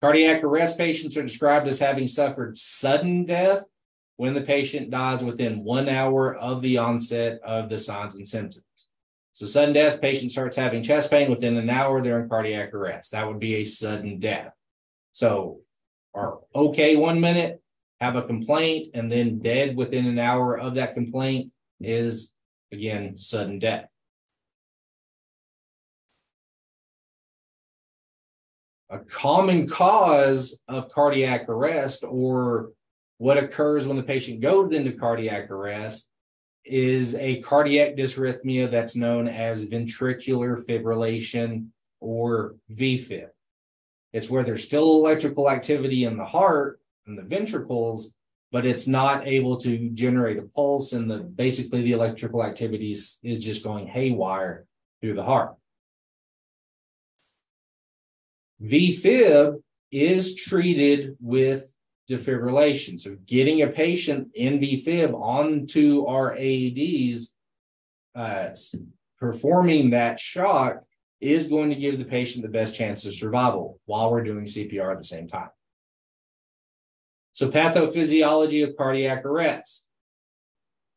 [0.00, 3.64] Cardiac arrest patients are described as having suffered sudden death
[4.22, 8.64] when the patient dies within one hour of the onset of the signs and symptoms.
[9.32, 13.10] So, sudden death, patient starts having chest pain within an hour, they're in cardiac arrest.
[13.10, 14.52] That would be a sudden death.
[15.10, 15.62] So,
[16.14, 17.60] are okay one minute,
[17.98, 22.32] have a complaint, and then dead within an hour of that complaint is
[22.70, 23.88] again sudden death.
[28.88, 32.70] A common cause of cardiac arrest or
[33.18, 36.08] what occurs when the patient goes into cardiac arrest
[36.64, 41.68] is a cardiac dysrhythmia that's known as ventricular fibrillation
[42.00, 43.28] or VFib.
[44.12, 48.14] It's where there's still electrical activity in the heart and the ventricles,
[48.50, 53.42] but it's not able to generate a pulse, and the basically the electrical activities is
[53.42, 54.66] just going haywire
[55.00, 55.54] through the heart.
[58.62, 61.71] VFib is treated with
[62.08, 62.98] defibrillation.
[62.98, 67.34] So getting a patient in VFib onto our AEDs,
[68.14, 68.50] uh,
[69.18, 70.82] performing that shock
[71.20, 74.90] is going to give the patient the best chance of survival while we're doing CPR
[74.90, 75.50] at the same time.
[77.30, 79.86] So pathophysiology of cardiac arrest.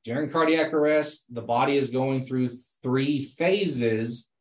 [0.03, 2.49] During cardiac arrest, the body is going through
[2.84, 4.32] three phases.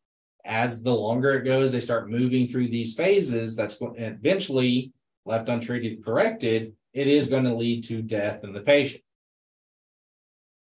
[0.45, 3.55] As the longer it goes, they start moving through these phases.
[3.55, 4.93] That's eventually
[5.25, 9.03] left untreated, corrected, it is going to lead to death in the patient.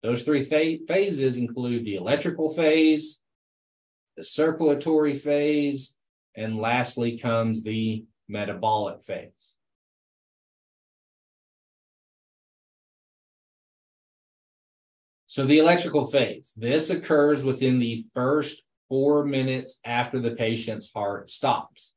[0.02, 3.20] Those three phases include the electrical phase,
[4.16, 5.96] the circulatory phase,
[6.34, 9.54] and lastly comes the metabolic phase.
[15.26, 21.30] So the electrical phase, this occurs within the first four minutes after the patient's heart
[21.30, 21.94] stops.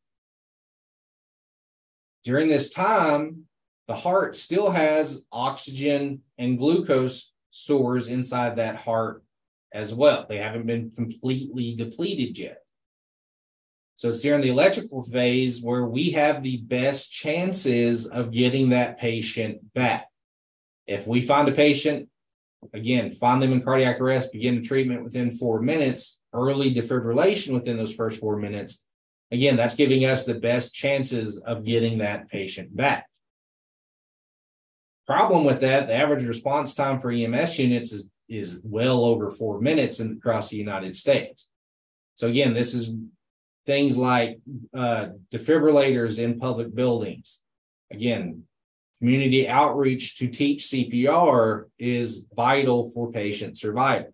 [2.23, 3.47] During this time,
[3.87, 9.23] the heart still has oxygen and glucose stores inside that heart
[9.73, 10.25] as well.
[10.27, 12.59] They haven't been completely depleted yet.
[13.95, 18.99] So it's during the electrical phase where we have the best chances of getting that
[18.99, 20.07] patient back.
[20.87, 22.09] If we find a patient
[22.71, 27.77] Again, find them in cardiac arrest, begin the treatment within four minutes, early defibrillation within
[27.77, 28.85] those first four minutes.
[29.33, 33.07] Again, that's giving us the best chances of getting that patient back.
[35.05, 39.59] Problem with that, the average response time for EMS units is, is well over four
[39.59, 41.49] minutes in, across the United States.
[42.13, 42.95] So again, this is
[43.65, 44.39] things like
[44.73, 47.41] uh, defibrillators in public buildings.
[47.91, 48.43] Again,
[49.03, 54.13] Community outreach to teach CPR is vital for patient survival.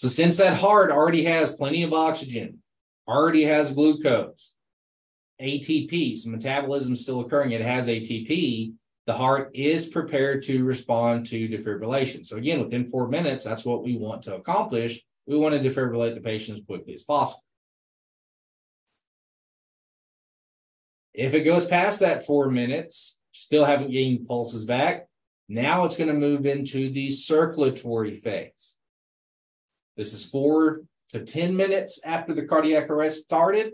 [0.00, 2.62] So, since that heart already has plenty of oxygen,
[3.06, 4.54] already has glucose,
[5.42, 8.72] ATP, so metabolism is still occurring, it has ATP,
[9.04, 12.24] the heart is prepared to respond to defibrillation.
[12.24, 15.02] So, again, within four minutes, that's what we want to accomplish.
[15.26, 17.44] We want to defibrillate the patient as quickly as possible.
[21.12, 25.08] If it goes past that four minutes, still haven't gained pulses back,
[25.46, 28.78] now it's going to move into the circulatory phase.
[30.00, 30.80] This is four
[31.10, 33.72] to 10 minutes after the cardiac arrest started.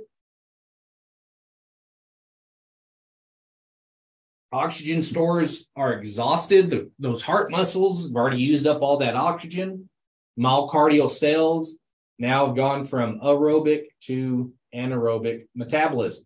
[4.51, 6.71] Oxygen stores are exhausted.
[6.71, 9.89] The, those heart muscles have already used up all that oxygen.
[10.37, 11.79] Myocardial cells
[12.19, 16.25] now have gone from aerobic to anaerobic metabolism.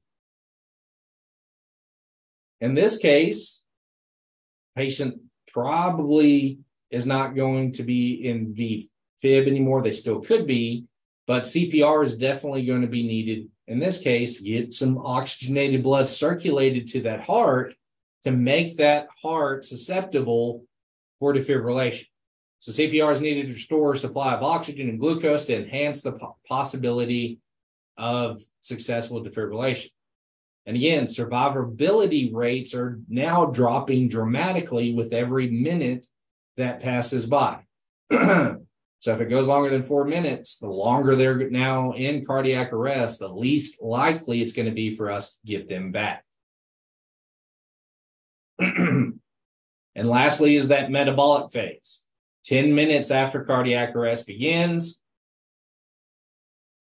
[2.63, 3.67] In this case,
[4.75, 5.21] patient
[5.53, 8.55] probably is not going to be in
[9.23, 9.83] VFib anymore.
[9.83, 10.85] They still could be,
[11.27, 16.09] but CPR is definitely going to be needed in this case get some oxygenated blood
[16.09, 17.73] circulated to that heart
[18.25, 20.65] to make that heart susceptible
[21.21, 22.07] for defibrillation.
[22.59, 26.19] So CPR is needed to restore supply of oxygen and glucose to enhance the
[26.49, 27.39] possibility
[27.97, 29.91] of successful defibrillation.
[30.67, 36.07] And again, survivability rates are now dropping dramatically with every minute
[36.57, 37.61] that passes by.
[39.01, 43.19] so if it goes longer than four minutes, the longer they're now in cardiac arrest,
[43.19, 46.23] the least likely it's going to be for us to get them back.
[48.59, 49.19] and
[49.97, 52.05] lastly, is that metabolic phase.
[52.45, 55.01] 10 minutes after cardiac arrest begins,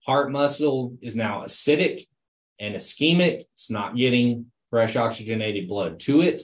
[0.06, 2.06] heart muscle is now acidic
[2.60, 3.44] and ischemic.
[3.54, 6.42] It's not getting fresh oxygenated blood to it,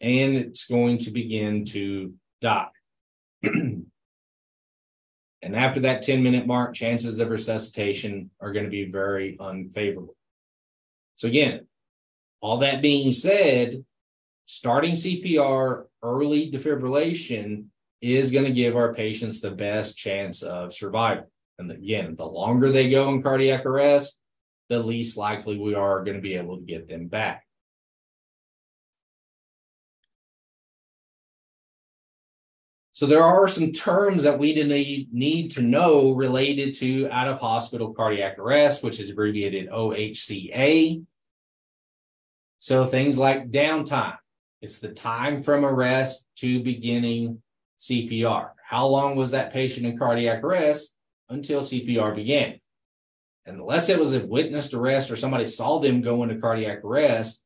[0.00, 2.68] and it's going to begin to die.
[5.42, 10.16] and after that 10 minute mark, chances of resuscitation are going to be very unfavorable.
[11.14, 11.66] So, again,
[12.40, 13.84] all that being said,
[14.46, 17.66] starting CPR, early defibrillation
[18.00, 21.30] is going to give our patients the best chance of survival.
[21.58, 24.20] And again, the longer they go in cardiac arrest,
[24.68, 27.47] the least likely we are going to be able to get them back.
[32.98, 37.38] So there are some terms that we need, need to know related to out of
[37.38, 41.04] hospital cardiac arrest, which is abbreviated OHCA.
[42.58, 44.16] So things like downtime.
[44.60, 47.40] It's the time from arrest to beginning
[47.78, 48.50] CPR.
[48.66, 50.96] How long was that patient in cardiac arrest
[51.28, 52.58] until CPR began?
[53.46, 57.44] unless it was a witnessed arrest or somebody saw them go into cardiac arrest,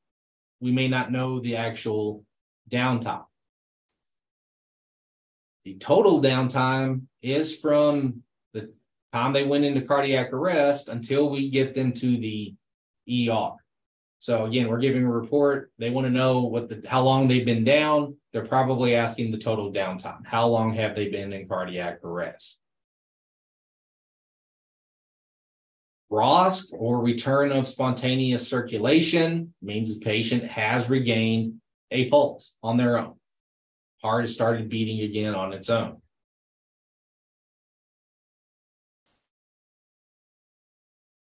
[0.61, 2.25] we may not know the actual
[2.71, 3.27] downtime.
[5.65, 8.73] The total downtime is from the
[9.13, 12.55] time they went into cardiac arrest until we get them to the
[13.09, 13.53] ER.
[14.19, 15.73] So again, we're giving a report.
[15.79, 18.17] They want to know what the how long they've been down.
[18.33, 20.25] They're probably asking the total downtime.
[20.25, 22.59] How long have they been in cardiac arrest?
[26.11, 31.61] ROSC or return of spontaneous circulation means the patient has regained
[31.91, 33.15] a pulse on their own.
[34.03, 35.99] Heart started beating again on its own.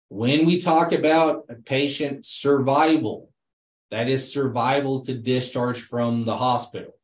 [0.07, 3.29] When we talk about a patient survival,
[3.91, 6.95] that is survival to discharge from the hospital.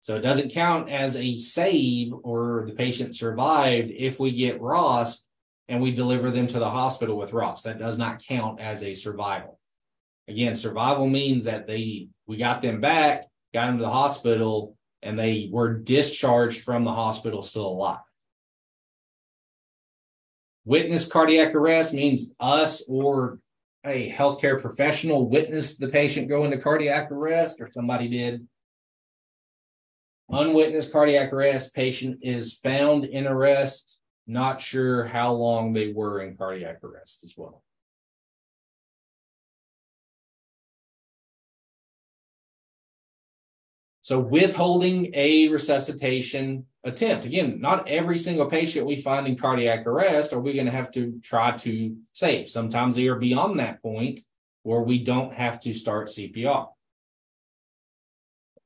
[0.00, 5.20] So it doesn't count as a save or the patient survived if we get ROSC
[5.68, 7.62] and we deliver them to the hospital with ROSC.
[7.62, 9.58] That does not count as a survival.
[10.28, 14.73] Again, survival means that they we got them back, got them to the hospital,
[15.04, 18.00] and they were discharged from the hospital still alive.
[20.64, 23.38] Witness cardiac arrest means us or
[23.84, 28.48] a healthcare professional witnessed the patient go into cardiac arrest or somebody did.
[30.30, 36.34] Unwitnessed cardiac arrest, patient is found in arrest, not sure how long they were in
[36.34, 37.62] cardiac arrest as well.
[44.04, 47.24] So withholding a resuscitation attempt.
[47.24, 50.90] Again, not every single patient we find in cardiac arrest are we going to have
[50.92, 52.50] to try to save.
[52.50, 54.20] Sometimes they are beyond that point
[54.62, 56.68] where we don't have to start CPR.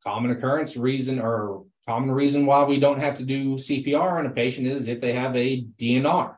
[0.03, 4.31] Common occurrence reason or common reason why we don't have to do CPR on a
[4.31, 6.35] patient is if they have a DNR.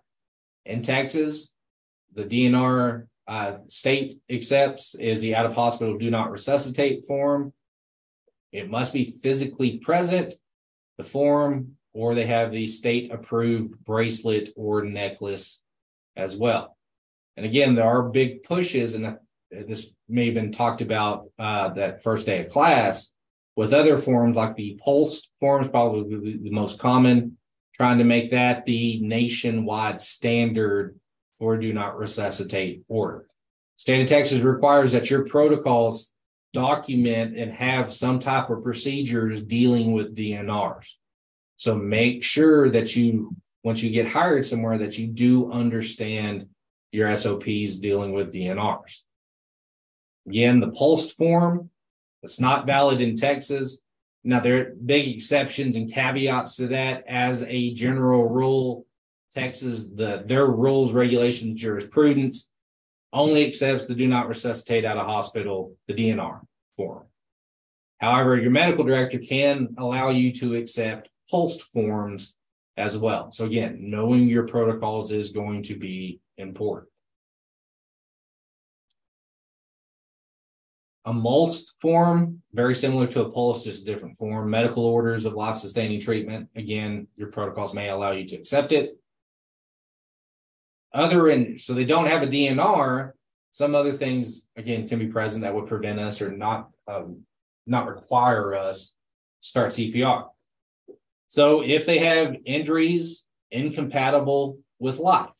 [0.67, 1.55] In Texas,
[2.13, 7.55] the DNR uh, state accepts is the out of hospital do not resuscitate form.
[8.53, 10.35] It must be physically present,
[10.99, 15.63] the form, or they have the state approved bracelet or necklace
[16.17, 16.77] as well.
[17.37, 19.19] And again, there are big pushes, and
[19.51, 23.13] this may have been talked about uh, that first day of class
[23.57, 27.39] with other forms like the POLST forms, probably the most common,
[27.75, 30.99] trying to make that the nationwide standard
[31.39, 33.27] for do not resuscitate order.
[33.77, 36.15] State of Texas requires that your protocols
[36.53, 40.95] document and have some type of procedures dealing with DNRs.
[41.57, 46.47] So make sure that you, once you get hired somewhere, that you do understand
[46.93, 49.01] your SOPs dealing with DNRs.
[50.27, 51.71] Again, the POLST form,
[52.23, 53.81] it's not valid in Texas.
[54.23, 57.05] Now, there are big exceptions and caveats to that.
[57.07, 58.87] As a general rule,
[59.33, 62.51] Texas, the their rules, regulations, jurisprudence
[63.13, 66.41] only accepts the do not resuscitate out of hospital, the DNR
[66.77, 67.07] form.
[67.99, 72.35] However, your medical director can allow you to accept POLST forms
[72.77, 73.31] as well.
[73.31, 76.89] So again, knowing your protocols is going to be important.
[81.05, 84.49] A MOLST form, very similar to a POLST, just a different form.
[84.49, 86.49] Medical orders of life sustaining treatment.
[86.55, 89.00] Again, your protocols may allow you to accept it.
[90.93, 93.13] Other in, so they don't have a DNR.
[93.51, 97.23] Some other things, again, can be present that would prevent us or not, um,
[97.67, 98.95] not require us
[99.41, 100.27] start CPR.
[101.29, 105.35] So if they have injuries incompatible with life,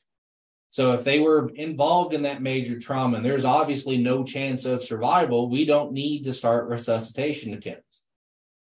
[0.71, 4.85] so if they were involved in that major trauma and there's obviously no chance of
[4.85, 8.05] survival, we don't need to start resuscitation attempts.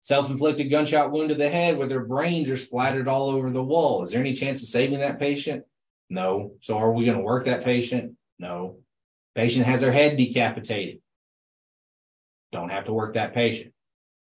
[0.01, 4.03] Self-inflicted gunshot wound to the head where their brains are splattered all over the wall.
[4.03, 5.65] Is there any chance of saving that patient?
[6.13, 6.53] No.
[6.61, 8.17] So are we going to work that patient?
[8.39, 8.79] No.
[9.35, 11.01] Patient has their head decapitated.
[12.53, 13.73] Don't have to work that patient.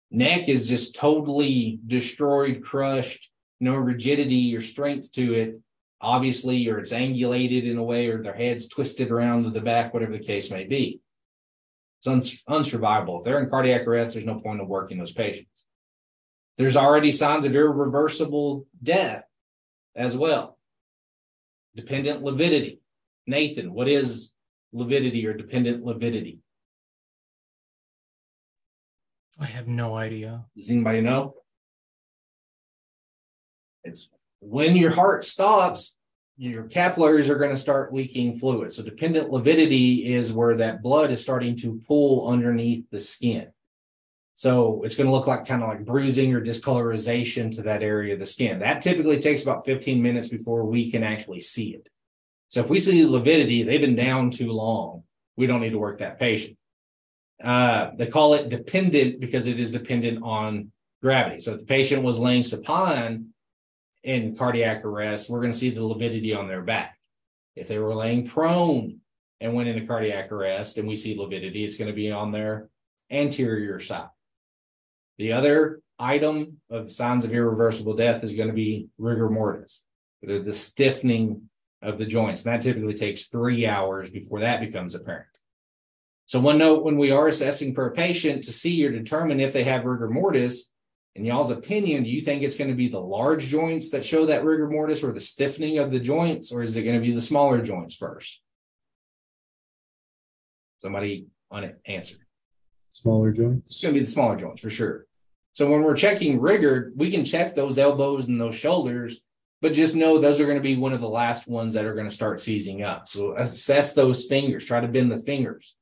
[0.09, 5.59] Neck is just totally destroyed, crushed, no rigidity or strength to it
[6.01, 9.93] obviously, or it's angulated in a way, or their head's twisted around to the back,
[9.93, 11.01] whatever the case may be.
[11.99, 13.19] It's uns- unsurvivable.
[13.19, 15.65] If they're in cardiac arrest, there's no point of working those patients.
[16.57, 19.25] There's already signs of irreversible death
[19.95, 20.56] as well.
[21.77, 22.81] Dependent lividity.
[23.27, 24.33] Nathan, what is
[24.73, 26.39] lividity or dependent lividity?
[29.39, 30.45] I have no idea.
[30.55, 31.35] Does anybody know?
[33.83, 34.09] It's
[34.39, 35.97] when your heart stops,
[36.35, 38.73] your capillaries are going to start leaking fluid.
[38.73, 43.51] So dependent lividity is where that blood is starting to pool underneath the skin.
[44.37, 48.13] So it's going to look like kind of like bruising or discolorization to that area
[48.13, 48.59] of the skin.
[48.59, 51.89] That typically takes about 15 minutes before we can actually see it.
[52.47, 55.05] So if we see lividity, they've been down too long.
[55.37, 56.55] We don't need to work that patient.
[57.43, 60.71] Uh, they call it dependent because it is dependent on
[61.01, 61.39] gravity.
[61.39, 63.29] So if the patient was laying supine,
[64.03, 66.99] in cardiac arrest, we're going to see the lividity on their back.
[67.55, 69.01] If they were laying prone,
[69.41, 72.69] and went into cardiac arrest and we see lividity, it's going to be on their
[73.09, 74.09] anterior side.
[75.17, 79.83] The other item of signs of irreversible death is going to be rigor mortis,
[80.21, 81.49] the, stiffening
[81.81, 82.45] of the joints.
[82.45, 85.27] And that typically takes three hours before that becomes apparent.
[86.25, 89.53] So one note when we are assessing for a patient to see or determine if
[89.53, 90.71] they have rigor mortis,
[91.15, 94.27] in y'all's opinion, do you think it's going to be the large joints that show
[94.27, 97.13] that rigor mortis or the stiffening of the joints, or is it going to be
[97.13, 98.41] the smaller joints first?
[100.77, 102.26] Somebody on it answer.
[103.01, 103.69] Smaller joints.
[103.69, 105.05] It's going to be the smaller joints for sure.
[105.53, 109.19] So when we're checking rigor, we can check those elbows and those shoulders,
[109.61, 111.93] but just know those are going to be one of the last ones that are
[111.93, 113.07] going to start seizing up.
[113.07, 115.75] So assess those fingers, try to bend the fingers.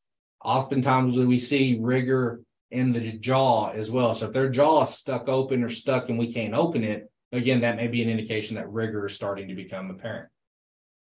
[0.43, 4.13] Oftentimes we see rigor in the jaw as well.
[4.13, 7.61] So if their jaw is stuck open or stuck and we can't open it, again,
[7.61, 10.27] that may be an indication that rigor is starting to become apparent.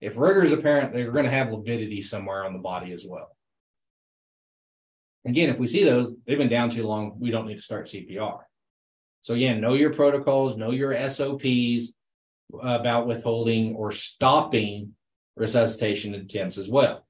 [0.00, 3.35] If rigor is apparent, they're going to have lividity somewhere on the body as well.
[5.26, 7.86] Again, if we see those, they've been down too long, we don't need to start
[7.86, 8.40] CPR.
[9.22, 11.92] So again, know your protocols, know your SOPs
[12.62, 14.92] about withholding or stopping
[15.34, 17.04] resuscitation attempts as well.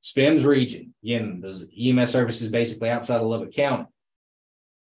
[0.00, 3.86] SPEMS region, again, those EMS services basically outside of Lubbock County.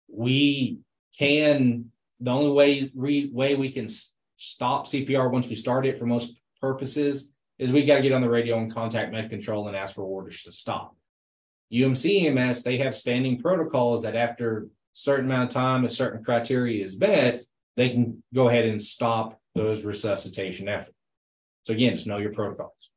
[0.09, 0.79] We
[1.17, 3.87] can, the only way, re, way we can
[4.35, 8.21] stop CPR once we start it for most purposes is we got to get on
[8.21, 10.95] the radio and contact med control and ask for orders to stop.
[11.73, 16.83] UMC EMS, they have standing protocols that after certain amount of time, a certain criteria
[16.83, 17.43] is met,
[17.75, 20.95] they can go ahead and stop those resuscitation efforts.
[21.63, 22.91] So again, just know your protocols.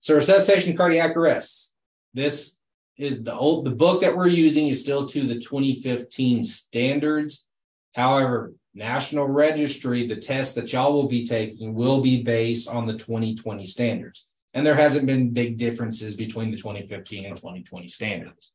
[0.00, 1.74] So resuscitation cardiac arrests.
[2.14, 2.58] This
[2.96, 7.46] is the old the book that we're using is still to the 2015 standards.
[7.94, 12.94] However, National Registry, the test that y'all will be taking will be based on the
[12.94, 14.29] 2020 standards.
[14.52, 18.52] And there hasn't been big differences between the 2015 and 2020 standards.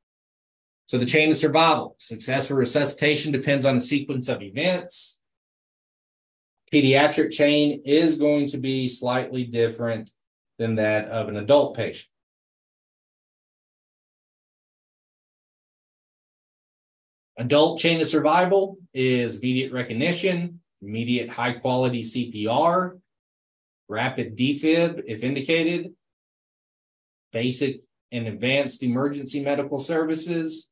[0.88, 5.22] So the chain of survival, success successful resuscitation depends on a sequence of events.
[6.72, 10.12] Pediatric chain is going to be slightly different
[10.60, 12.10] than that of an adult patient.
[17.38, 23.00] Adult chain of survival is immediate recognition, immediate high quality CPR,
[23.88, 25.94] rapid defib if indicated,
[27.32, 27.82] basic
[28.12, 30.72] and advanced emergency medical services,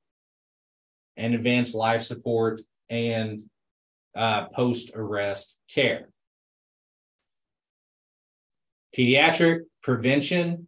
[1.17, 3.41] and advanced life support and
[4.15, 6.09] uh, post arrest care.
[8.95, 10.67] Pediatric prevention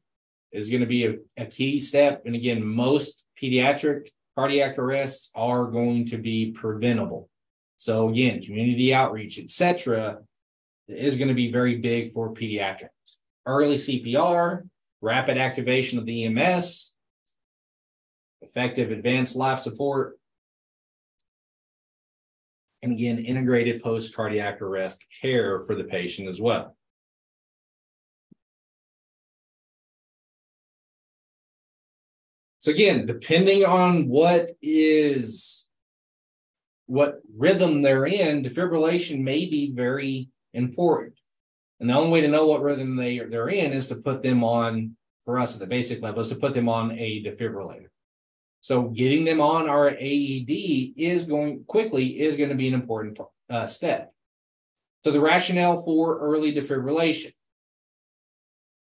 [0.52, 2.24] is going to be a, a key step.
[2.26, 7.30] And again, most pediatric cardiac arrests are going to be preventable.
[7.78, 10.20] So again, community outreach, etc.,
[10.88, 13.18] is going to be very big for pediatrics.
[13.46, 14.68] Early CPR,
[15.02, 16.96] rapid activation of the EMS,
[18.42, 20.18] effective advanced life support,
[22.82, 26.76] and again, integrated post cardiac arrest care for the patient as well.
[32.60, 35.68] So again, depending on what is
[36.88, 41.20] what rhythm they're in, defibrillation may be very important.
[41.80, 44.44] And the only way to know what rhythm they they're in is to put them
[44.44, 44.96] on
[45.26, 47.88] for us at the basic level is to put them on a defibrillator.
[48.62, 53.20] So getting them on our AED is going quickly is going to be an important
[53.50, 54.14] uh, step.
[55.04, 57.34] So the rationale for early defibrillation.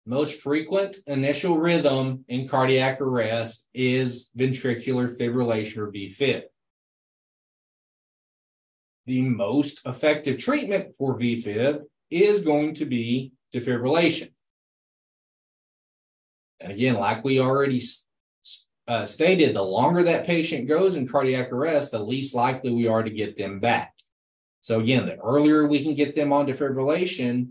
[0.05, 6.43] Most frequent initial rhythm in cardiac arrest is ventricular fibrillation or VFib.
[9.06, 14.32] The most effective treatment for VFib is going to be defibrillation.
[16.60, 17.82] And again, like we already
[18.88, 23.02] uh, stated, the longer that patient goes in cardiac arrest, the least likely we are
[23.02, 23.93] to get them back.
[24.62, 27.49] So again, the earlier we can get them on defibrillation,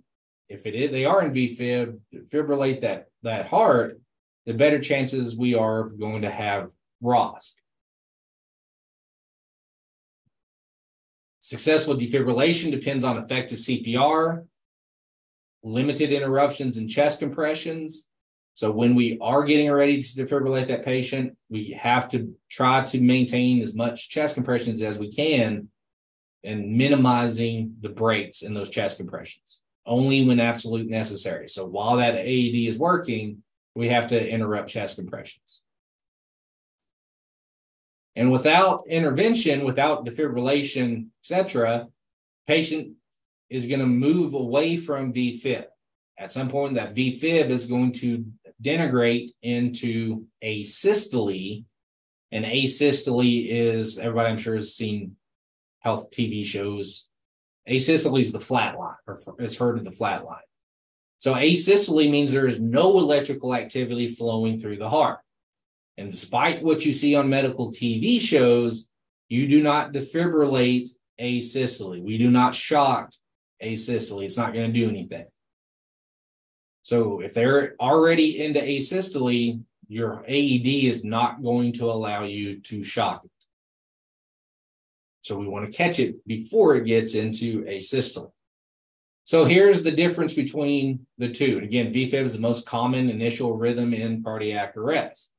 [0.48, 4.00] if it is they are in VFib, defibrillate that that heart,
[4.46, 6.70] the better chances we are of going to have
[7.02, 7.54] ROSC.
[11.40, 14.46] Successful defibrillation depends on effective CPR,
[15.62, 18.08] limited interruptions in chest compressions.
[18.54, 23.00] So when we are getting ready to defibrillate that patient, we have to try to
[23.00, 25.68] maintain as much chest compressions as we can
[26.44, 31.48] and minimizing the breaks in those chest compressions only when absolute necessary.
[31.48, 33.42] So while that AED is working,
[33.74, 35.62] we have to interrupt chest compressions.
[38.20, 41.88] And without intervention, without defibrillation, etc.,
[42.46, 42.96] patient
[43.48, 45.64] is going to move away from VFib.
[46.18, 48.26] at some point that VFib is going to
[48.62, 51.64] denigrate into asystole.
[52.30, 55.16] And asystole is everybody I'm sure has seen
[55.78, 57.08] health TV shows.
[57.66, 60.42] Asystole is the flat line, or has heard of the flat line.
[61.16, 65.20] So asystole means there is no electrical activity flowing through the heart.
[66.00, 68.88] And despite what you see on medical TV shows,
[69.28, 70.88] you do not defibrillate
[71.20, 72.02] asystole.
[72.02, 73.12] We do not shock
[73.62, 74.24] asystole.
[74.24, 75.26] It's not going to do anything.
[76.84, 82.82] So if they're already into asystole, your AED is not going to allow you to
[82.82, 83.30] shock it.
[85.20, 88.32] So we want to catch it before it gets into asystole.
[89.24, 91.58] So here's the difference between the two.
[91.58, 95.30] And again, VFib is the most common initial rhythm in cardiac arrest.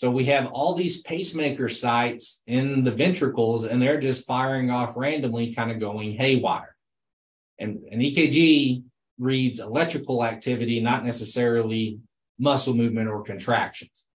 [0.00, 4.96] So we have all these pacemaker sites in the ventricles, and they're just firing off
[4.96, 6.74] randomly, kind of going haywire.
[7.58, 8.82] And an EKG
[9.18, 11.98] reads electrical activity, not necessarily
[12.38, 14.06] muscle movement or contractions.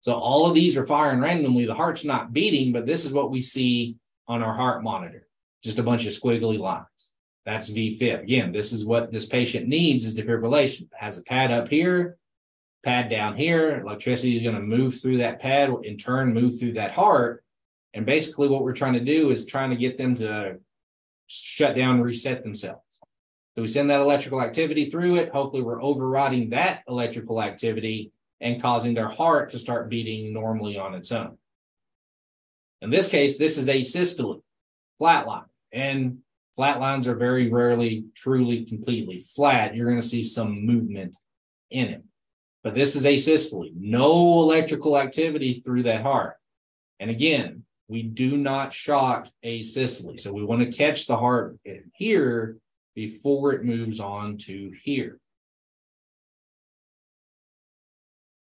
[0.00, 1.64] So all of these are firing randomly.
[1.64, 3.96] The heart's not beating, but this is what we see
[4.28, 5.26] on our heart monitor
[5.64, 7.10] just a bunch of squiggly lines.
[7.46, 8.24] That's VFib.
[8.24, 10.88] Again, this is what this patient needs is defibrillation.
[10.92, 12.18] Has a pad up here,
[12.82, 13.80] pad down here.
[13.80, 17.44] Electricity is going to move through that pad, in turn, move through that heart.
[17.94, 20.58] And basically, what we're trying to do is trying to get them to
[21.26, 23.00] shut down and reset themselves.
[23.54, 25.30] So we send that electrical activity through it.
[25.30, 30.94] Hopefully, we're overriding that electrical activity and causing their heart to start beating normally on
[30.94, 31.38] its own.
[32.80, 34.42] In this case, this is a asystole,
[35.00, 35.44] flatline.
[35.70, 36.18] And
[36.56, 39.74] flat lines are very rarely truly completely flat.
[39.74, 41.16] You're going to see some movement
[41.70, 42.02] in it.
[42.62, 46.36] But this is asystole, no electrical activity through that heart.
[47.00, 50.18] And again, we do not shock asystole.
[50.18, 51.58] So we want to catch the heart
[51.94, 52.56] here
[52.94, 55.18] before it moves on to here.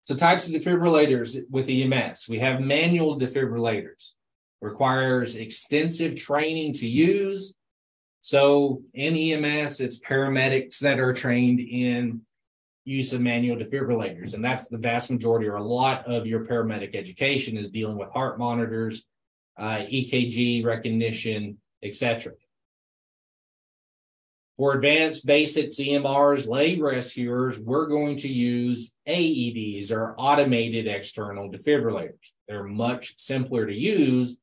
[0.04, 2.28] So types of defibrillators with EMS.
[2.28, 4.12] We have manual defibrillators.
[4.60, 7.54] Requires extensive training to use.
[8.18, 12.22] So in EMS, it's paramedics that are trained in
[12.88, 14.34] use of manual defibrillators.
[14.34, 18.10] And that's the vast majority or a lot of your paramedic education is dealing with
[18.10, 19.04] heart monitors,
[19.58, 22.32] uh, EKG recognition, etc.
[24.56, 32.32] For advanced basic EMRs, lay rescuers, we're going to use AEDs or automated external defibrillators.
[32.48, 34.38] They're much simpler to use,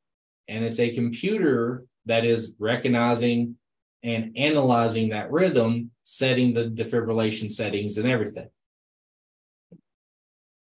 [0.47, 3.57] and it's a computer that is recognizing
[4.05, 8.47] and analyzing that rhythm, setting the defibrillation settings and everything.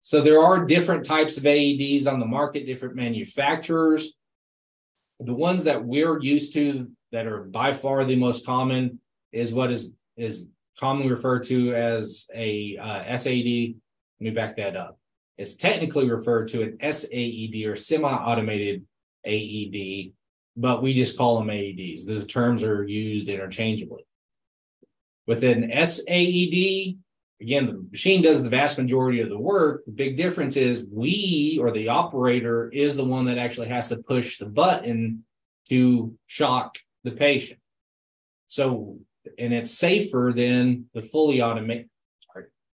[0.02, 4.14] So there are different types of AEDs on the market, different manufacturers.
[5.20, 9.00] The ones that we're used to that are by far the most common
[9.32, 10.46] is what is is
[10.78, 13.76] commonly referred to as a uh, SAED.
[14.20, 14.98] Let me back that up.
[15.38, 18.84] It's technically referred to an SAED or semi-automated
[19.24, 20.12] AED,
[20.56, 22.06] but we just call them AEDs.
[22.06, 24.04] Those terms are used interchangeably.
[25.26, 26.98] With an SAED,
[27.40, 29.84] again, the machine does the vast majority of the work.
[29.86, 33.98] The big difference is we or the operator is the one that actually has to
[33.98, 35.24] push the button
[35.68, 37.60] to shock the patient.
[38.46, 38.98] So
[39.38, 41.88] and it's safer than the fully automated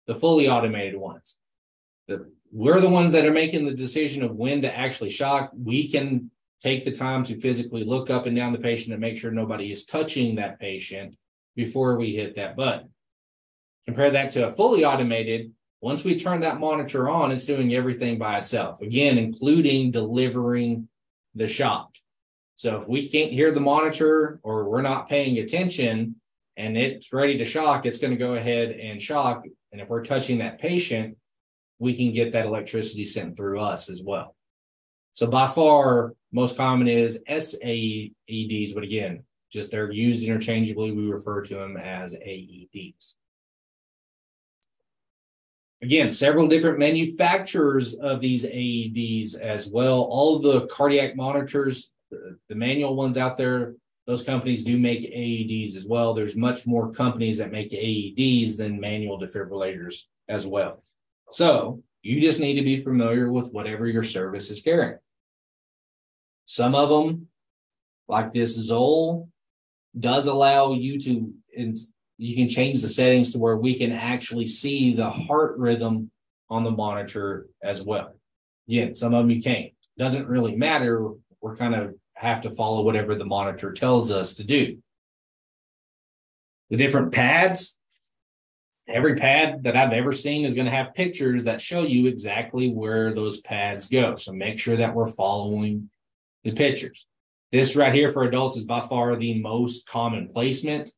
[0.05, 1.37] the fully automated ones.
[2.09, 5.51] The, we're the ones that are making the decision of when to actually shock.
[5.57, 6.29] We can
[6.63, 9.71] take the time to physically look up and down the patient and make sure nobody
[9.71, 11.17] is touching that patient
[11.55, 12.89] before we hit that button.
[13.85, 15.51] Compare that to a fully automated.
[15.81, 20.87] Once we turn that monitor on, it's doing everything by itself, again, including delivering
[21.35, 21.89] the shock.
[22.55, 26.15] So if we can't hear the monitor or we're not paying attention,
[26.55, 29.43] and it's ready to shock, it's going to go ahead and shock.
[29.73, 31.17] And if we're touching that patient,
[31.79, 34.35] we can get that electricity sent through us as well.
[35.13, 40.91] So by far, most common is SAEDs, but again, just they're used interchangeably.
[40.91, 43.13] We refer to them as AEDs.
[45.83, 50.01] Again, several different manufacturers of these AEDs as well.
[50.01, 53.75] All the cardiac monitors, the, the manual ones out there,
[54.07, 56.13] those companies do make AEDs as well.
[56.13, 60.83] There's much more companies that make AEDs than manual defibrillators as well.
[61.29, 64.97] So you just need to be familiar with whatever your service is carrying.
[66.45, 67.29] Some of them,
[68.07, 69.29] like this Zoll,
[69.97, 71.77] does allow you to, and
[72.17, 76.11] you can change the settings to where we can actually see the heart rhythm
[76.49, 78.13] on the monitor as well.
[78.67, 79.71] Again, some of them you can't.
[79.97, 81.09] Doesn't really matter.
[81.41, 84.77] We're kind of have to follow whatever the monitor tells us to do.
[86.69, 87.77] The different pads,
[88.87, 92.69] every pad that I've ever seen is going to have pictures that show you exactly
[92.69, 94.15] where those pads go.
[94.15, 95.89] So make sure that we're following
[96.43, 97.07] the pictures.
[97.51, 100.91] This right here for adults is by far the most common placement.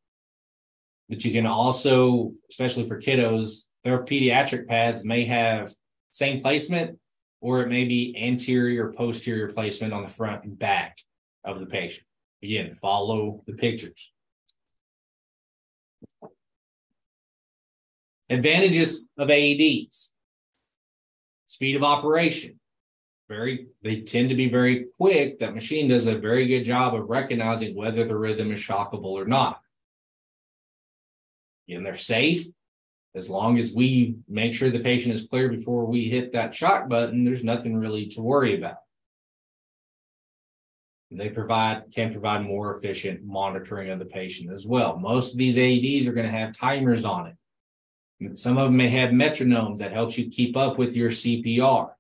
[1.09, 5.73] But you can also, especially for kiddos, their pediatric pads may have
[6.09, 6.97] same placement
[7.41, 10.97] or it may be anterior posterior placement on the front and back
[11.43, 12.07] of the patient.
[12.41, 14.11] Again, follow the pictures.
[18.30, 20.11] Advantages of AEDs.
[21.45, 22.59] Speed of operation.
[23.28, 25.39] Very, they tend to be very quick.
[25.39, 29.26] That machine does a very good job of recognizing whether the rhythm is shockable or
[29.26, 29.61] not.
[31.67, 32.45] And they're safe.
[33.15, 36.89] As long as we make sure the patient is clear before we hit that shock
[36.89, 38.78] button, there's nothing really to worry about.
[41.11, 44.97] They provide can provide more efficient monitoring of the patient as well.
[44.97, 47.36] Most of these AEDs are going to have timers on it.
[48.36, 51.91] Some of them may have metronomes that helps you keep up with your CPR.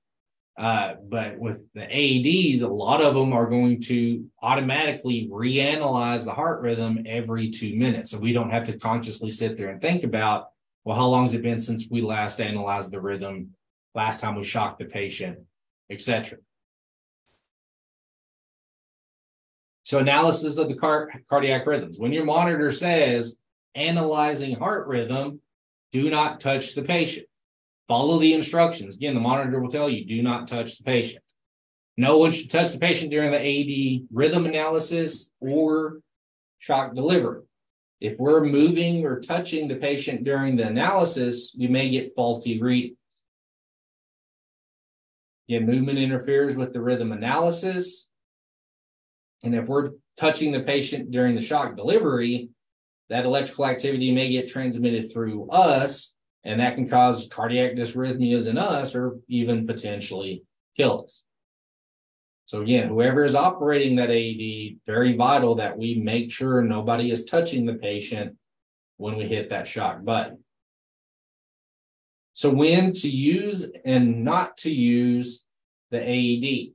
[0.57, 6.33] Uh, but with the AEDs, a lot of them are going to automatically reanalyze the
[6.33, 8.11] heart rhythm every two minutes.
[8.11, 10.51] So we don't have to consciously sit there and think about,
[10.85, 13.53] well, how long has it been since we last analyzed the rhythm,
[13.93, 15.39] last time we shocked the patient,
[15.89, 16.37] etc.
[19.83, 21.99] So analysis of the car- cardiac rhythms.
[21.99, 23.37] When your monitor says
[23.75, 25.41] analyzing heart rhythm,
[25.95, 27.25] do not touch the patient.
[27.87, 28.95] Follow the instructions.
[28.95, 31.23] Again, the monitor will tell you do not touch the patient.
[31.95, 35.99] No one should touch the patient during the AED rhythm analysis or
[36.57, 37.43] shock delivery.
[38.01, 42.97] If we're moving or touching the patient during the analysis, we may get faulty readings.
[45.47, 48.11] Again, movement interferes with the rhythm analysis.
[49.45, 52.49] And if we're touching the patient during the shock delivery,
[53.09, 58.57] that electrical activity may get transmitted through us, and that can cause cardiac dysrhythmias in
[58.57, 60.43] us or even potentially
[60.75, 61.23] kill us.
[62.45, 67.25] So again, whoever is operating that AED, very vital that we make sure nobody is
[67.25, 68.35] touching the patient
[68.97, 70.43] when we hit that shock button.
[72.33, 75.43] So when to use and not to use
[75.89, 76.74] the AED.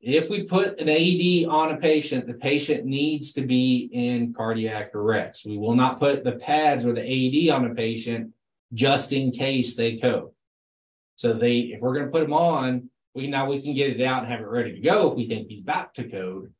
[0.00, 4.94] If we put an AED on a patient, the patient needs to be in cardiac
[4.94, 5.44] arrest.
[5.44, 8.32] We will not put the pads or the AED on a patient
[8.72, 10.30] just in case they code.
[11.16, 14.00] So they, if we're going to put them on, we now we can get it
[14.00, 16.54] out and have it ready to go if we think he's about to code.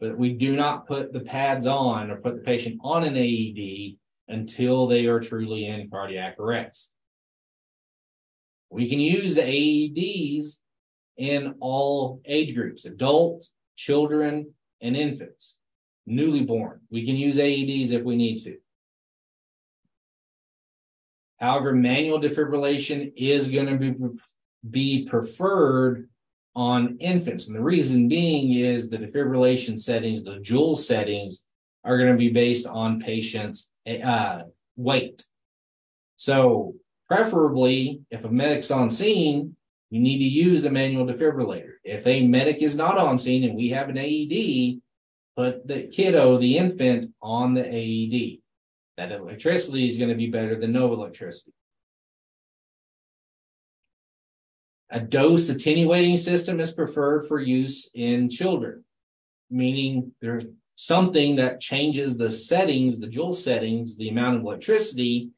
[0.00, 3.96] But we do not put the pads on or put the patient on an AED
[4.28, 6.92] until they are truly in cardiac arrest.
[8.70, 10.62] We can use AEDs
[11.16, 15.58] in all age groups adults, children, and infants,
[16.06, 16.80] newly born.
[16.90, 18.58] We can use AEDs if we need to.
[21.38, 23.94] However, manual defibrillation is going to be,
[24.68, 26.08] be preferred
[26.54, 27.48] on infants.
[27.48, 31.44] And the reason being is the defibrillation settings, the joule settings,
[31.84, 33.70] are going to be based on patients'
[34.02, 34.42] uh,
[34.76, 35.24] weight.
[36.16, 36.74] So,
[37.06, 39.55] preferably, if a medic's on scene,
[39.90, 41.74] you need to use a manual defibrillator.
[41.84, 44.80] If a medic is not on scene and we have an AED,
[45.36, 48.38] put the kiddo, the infant, on the AED.
[48.96, 51.52] That electricity is going to be better than no electricity.
[54.90, 58.84] A dose attenuating system is preferred for use in children,
[59.50, 65.30] meaning there's something that changes the settings, the joule settings, the amount of electricity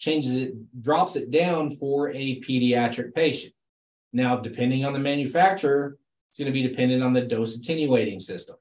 [0.00, 3.54] changes it, drops it down for a pediatric patient.
[4.12, 5.98] Now, depending on the manufacturer,
[6.30, 8.56] it's going to be dependent on the dose attenuating system.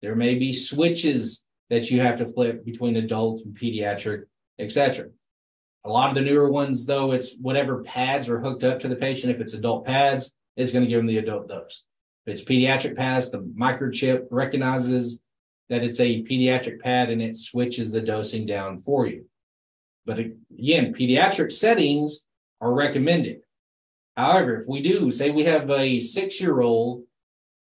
[0.00, 4.24] There may be switches that you have to flip between adult and pediatric,
[4.58, 5.08] etc.
[5.84, 8.96] A lot of the newer ones, though, it's whatever pads are hooked up to the
[8.96, 9.34] patient.
[9.34, 11.84] If it's adult pads, it's going to give them the adult dose.
[12.26, 15.20] If it's pediatric pads, the microchip recognizes
[15.68, 19.24] that it's a pediatric pad and it switches the dosing down for you.
[20.04, 22.26] But again, pediatric settings
[22.60, 23.42] are recommended.
[24.16, 27.04] However, if we do, say we have a six year old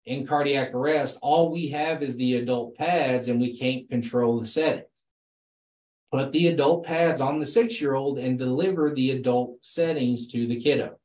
[0.04, 4.46] in cardiac arrest, all we have is the adult pads and we can't control the
[4.46, 4.86] settings.
[6.12, 10.46] Put the adult pads on the six year old and deliver the adult settings to
[10.46, 10.98] the kiddo.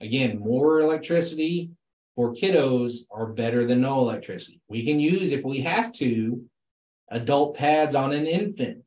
[0.00, 1.70] Again, more electricity
[2.14, 4.60] for kiddos are better than no electricity.
[4.68, 6.44] We can use, if we have to,
[7.10, 8.82] adult pads on an infant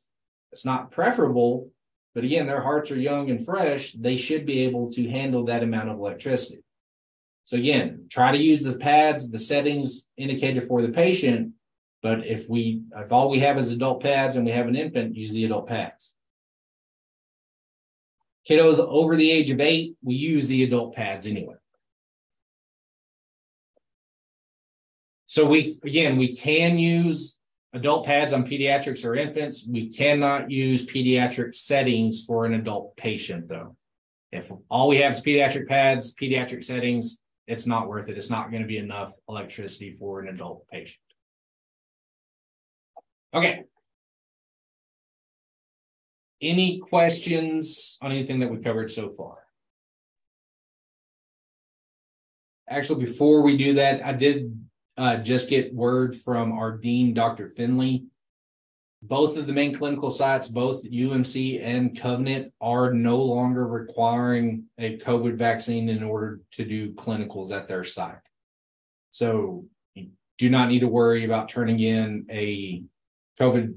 [0.51, 1.71] it's not preferable,
[2.13, 3.93] but again, their hearts are young and fresh.
[3.93, 6.63] They should be able to handle that amount of electricity.
[7.45, 11.53] So again, try to use the pads, the settings indicated for the patient,
[12.01, 15.15] But if we, if all we have is adult pads and we have an infant,
[15.15, 16.13] use the adult pads.
[18.49, 21.55] Kiddos over the age of eight, we use the adult pads anyway.
[25.27, 27.39] So we, again, we can use
[27.73, 29.65] adult pads on pediatrics or infants.
[29.67, 33.75] We cannot use pediatric settings for an adult patient though.
[34.31, 38.17] If all we have is pediatric pads, pediatric settings, it's not worth it.
[38.17, 41.01] It's not going to be enough electricity for an adult patient.
[43.33, 43.63] Okay.
[46.41, 49.37] Any questions on anything that we covered so far?
[52.67, 54.65] Actually, before we do that, I did
[54.97, 57.49] uh, just get word from our dean, Dr.
[57.49, 58.05] Finley.
[59.03, 64.97] Both of the main clinical sites, both UMC and Covenant, are no longer requiring a
[64.97, 68.17] COVID vaccine in order to do clinicals at their site.
[69.09, 69.65] So
[69.95, 72.83] you do not need to worry about turning in a
[73.39, 73.75] COVID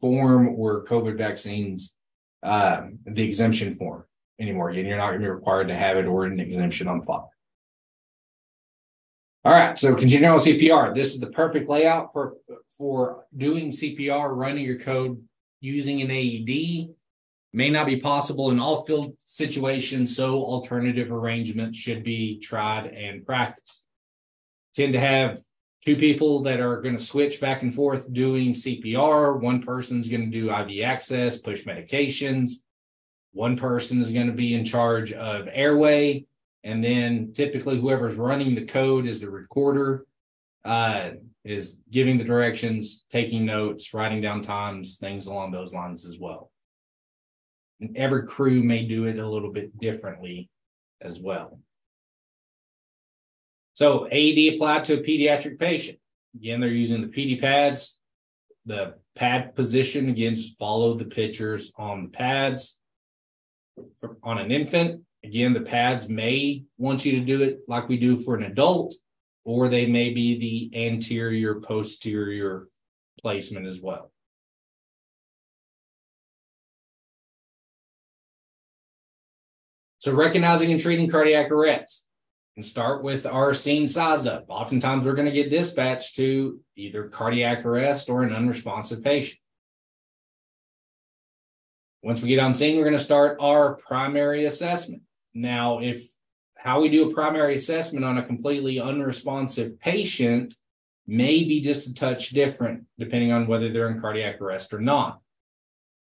[0.00, 1.94] form or COVID vaccines,
[2.42, 4.04] uh, the exemption form
[4.40, 4.70] anymore.
[4.70, 7.30] And you're not going to be required to have it or an exemption on file.
[9.42, 10.94] All right, so continuing on CPR.
[10.94, 12.34] This is the perfect layout for,
[12.76, 15.22] for doing CPR, running your code
[15.62, 16.90] using an AED.
[17.54, 23.24] May not be possible in all field situations, so alternative arrangements should be tried and
[23.24, 23.86] practiced.
[24.74, 25.40] Tend to have
[25.86, 29.40] two people that are going to switch back and forth doing CPR.
[29.40, 32.56] One person's going to do IV access, push medications.
[33.32, 36.26] One person is going to be in charge of airway.
[36.62, 40.04] And then typically whoever's running the code is the recorder,
[40.64, 41.12] uh,
[41.44, 46.50] is giving the directions, taking notes, writing down times, things along those lines as well.
[47.80, 50.50] And every crew may do it a little bit differently
[51.00, 51.58] as well.
[53.72, 55.98] So AED applied to a pediatric patient.
[56.34, 57.98] Again, they're using the PD pads.
[58.66, 62.78] The pad position, again, just follow the pictures on the pads.
[64.22, 68.16] On an infant, again, the pads may want you to do it like we do
[68.16, 68.94] for an adult,
[69.44, 72.68] or they may be the anterior posterior
[73.20, 74.10] placement as well.
[79.98, 82.06] So recognizing and treating cardiac arrest
[82.56, 84.46] and start with our scene size up.
[84.48, 89.38] Oftentimes we're going to get dispatched to either cardiac arrest or an unresponsive patient.
[92.02, 95.02] Once we get on scene, we're going to start our primary assessment.
[95.34, 96.08] Now, if
[96.56, 100.54] how we do a primary assessment on a completely unresponsive patient
[101.06, 105.20] may be just a touch different depending on whether they're in cardiac arrest or not.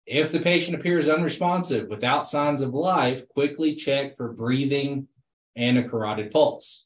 [0.05, 5.09] If the patient appears unresponsive without signs of life, quickly check for breathing
[5.55, 6.85] and a carotid pulse.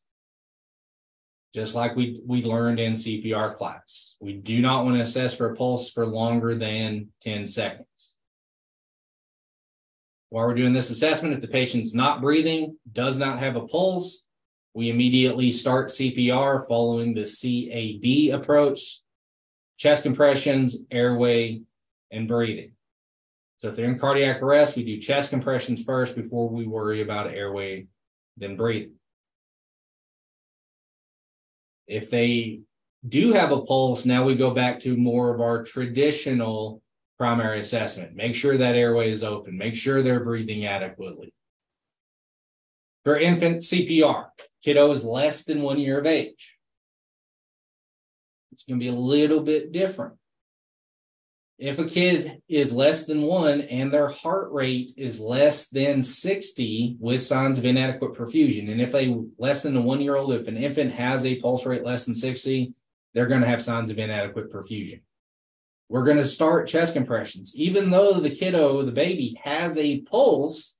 [1.53, 4.15] Just like we, we learned in CPR class.
[4.19, 8.10] We do not want to assess for a pulse for longer than 10 seconds.
[10.31, 14.25] While we're doing this assessment, if the patient's not breathing, does not have a pulse,
[14.73, 19.01] we immediately start CPR following the CAB approach,
[19.75, 21.63] chest compressions, airway,
[22.11, 22.71] and breathing.
[23.57, 27.27] So if they're in cardiac arrest, we do chest compressions first before we worry about
[27.27, 27.87] airway,
[28.37, 28.93] then breathing.
[31.87, 32.61] If they
[33.05, 36.81] do have a pulse, now we go back to more of our traditional
[37.21, 38.15] primary assessment.
[38.15, 39.55] Make sure that airway is open.
[39.55, 41.31] Make sure they're breathing adequately.
[43.03, 44.29] For infant CPR,
[44.65, 46.57] kiddos less than one year of age.
[48.51, 50.15] It's going to be a little bit different.
[51.59, 56.95] If a kid is less than one and their heart rate is less than 60
[56.99, 60.47] with signs of inadequate perfusion, and if a less than a one year old, if
[60.47, 62.73] an infant has a pulse rate less than 60,
[63.13, 65.01] they're going to have signs of inadequate perfusion.
[65.91, 67.53] We're going to start chest compressions.
[67.53, 70.77] Even though the kiddo, the baby, has a pulse,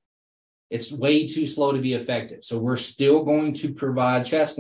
[0.70, 2.46] it's way too slow to be effective.
[2.46, 4.58] So we're still going to provide chest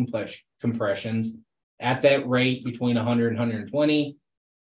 [0.59, 1.37] compressions
[1.79, 4.17] at that rate between 100 and 120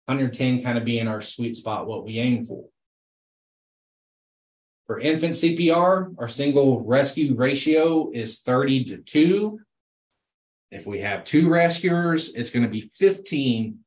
[0.04, 2.66] 110 kind of being our sweet spot, what we aim for.
[4.86, 9.60] For infant CPR, our single rescue ratio is 30 to 2.
[10.70, 13.78] If we have two rescuers, it's going to be 15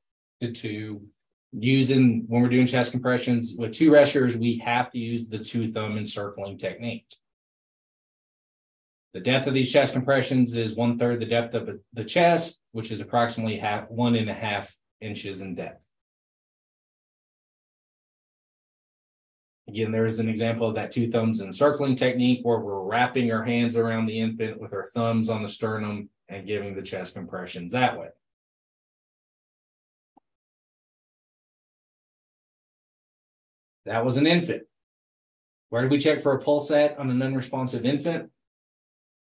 [0.41, 1.07] to 2.
[1.57, 5.71] Using when we're doing chest compressions with two rescuers, we have to use the two
[5.71, 7.05] thumb encircling technique.
[9.13, 12.91] The depth of these chest compressions is one third the depth of the chest, which
[12.91, 15.81] is approximately half, one and a half inches in depth.
[19.69, 23.77] Again, there's an example of that two thumbs encircling technique where we're wrapping our hands
[23.77, 27.97] around the infant with our thumbs on the sternum and giving the chest compressions that
[27.97, 28.09] way.
[33.85, 34.63] That was an infant.
[35.69, 38.31] Where do we check for a pulse at on an unresponsive infant?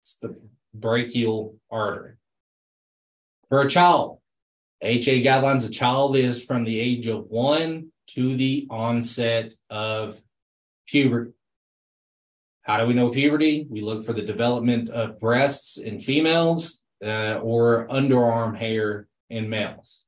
[0.02, 0.36] It's the
[0.74, 2.14] brachial artery.
[3.48, 4.18] For a child,
[4.82, 10.20] HA guidelines, a child is from the age of one to the onset of
[10.86, 11.32] puberty.
[12.62, 13.66] How do we know puberty?
[13.68, 20.04] We look for the development of breasts in females uh, or underarm hair in males.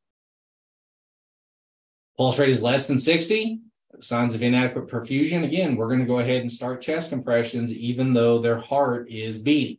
[2.17, 3.61] Pulse rate is less than 60.
[4.03, 5.45] Signs of inadequate perfusion.
[5.45, 9.39] Again, we're going to go ahead and start chest compressions, even though their heart is
[9.39, 9.79] beating.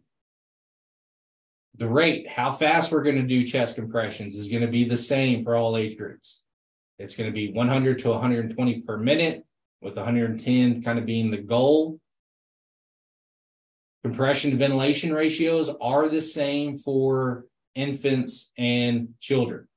[1.75, 4.95] The rate, how fast we're going to do chest compressions, is going to be the
[4.95, 6.45] same for all age groups.
[6.99, 9.45] It's going to be 100 to 120 per minute,
[9.81, 11.99] with 110 kind of being the goal.
[14.03, 17.45] Compression to ventilation ratios are the same for
[17.75, 19.67] infants and children.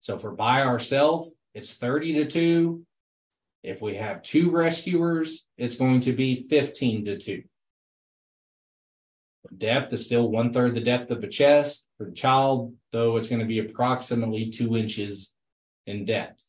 [0.00, 2.86] So for by ourselves, it's 30 to 2.
[3.62, 7.42] If we have two rescuers, it's going to be 15 to 2.
[9.56, 11.88] Depth is still one third the depth of the chest.
[11.98, 15.34] For the child, though, it's going to be approximately two inches
[15.86, 16.44] in depth.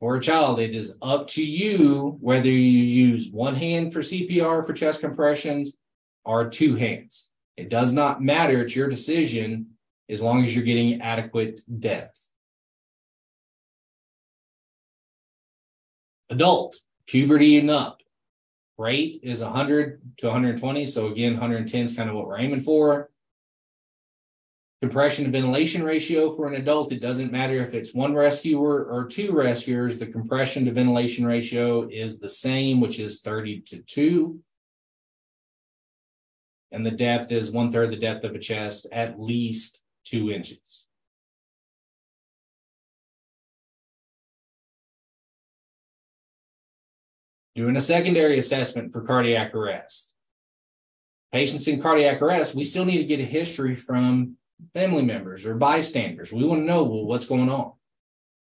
[0.00, 4.66] For a child, it is up to you whether you use one hand for CPR
[4.66, 5.76] for chest compressions
[6.24, 7.28] or two hands.
[7.56, 8.62] It does not matter.
[8.62, 9.74] It's your decision
[10.08, 12.23] as long as you're getting adequate depth.
[16.34, 16.74] Adult,
[17.06, 18.02] puberty and up.
[18.76, 20.84] Rate is 100 to 120.
[20.84, 23.08] So again, 110 is kind of what we're aiming for.
[24.80, 29.06] Compression to ventilation ratio for an adult, it doesn't matter if it's one rescuer or
[29.06, 34.40] two rescuers, the compression to ventilation ratio is the same, which is 30 to 2.
[36.72, 40.83] And the depth is one third the depth of a chest, at least two inches.
[47.54, 50.12] Doing a secondary assessment for cardiac arrest.
[51.30, 54.36] Patients in cardiac arrest, we still need to get a history from
[54.72, 56.32] family members or bystanders.
[56.32, 57.72] We want to know well, what's going on.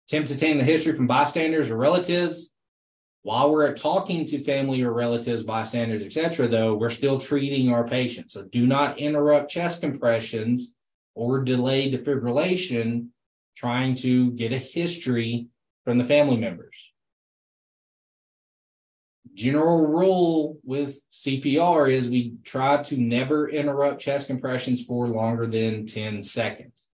[0.10, 2.54] Attempt to obtain the history from bystanders or relatives.
[3.24, 8.32] While we're talking to family or relatives, bystanders, etc., though, we're still treating our patient.
[8.32, 10.76] So do not interrupt chest compressions
[11.16, 13.08] or delay defibrillation
[13.56, 15.48] trying to get a history
[15.86, 16.94] from the family members
[19.34, 25.86] general rule with CPR is we try to never interrupt chest compressions for longer than
[25.86, 26.90] 10 seconds.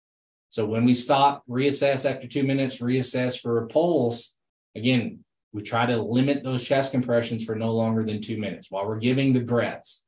[0.48, 4.36] So when we stop, reassess after two minutes, reassess for a pulse,
[4.74, 8.86] again, we try to limit those chest compressions for no longer than two minutes while
[8.86, 10.04] we're giving the breaths,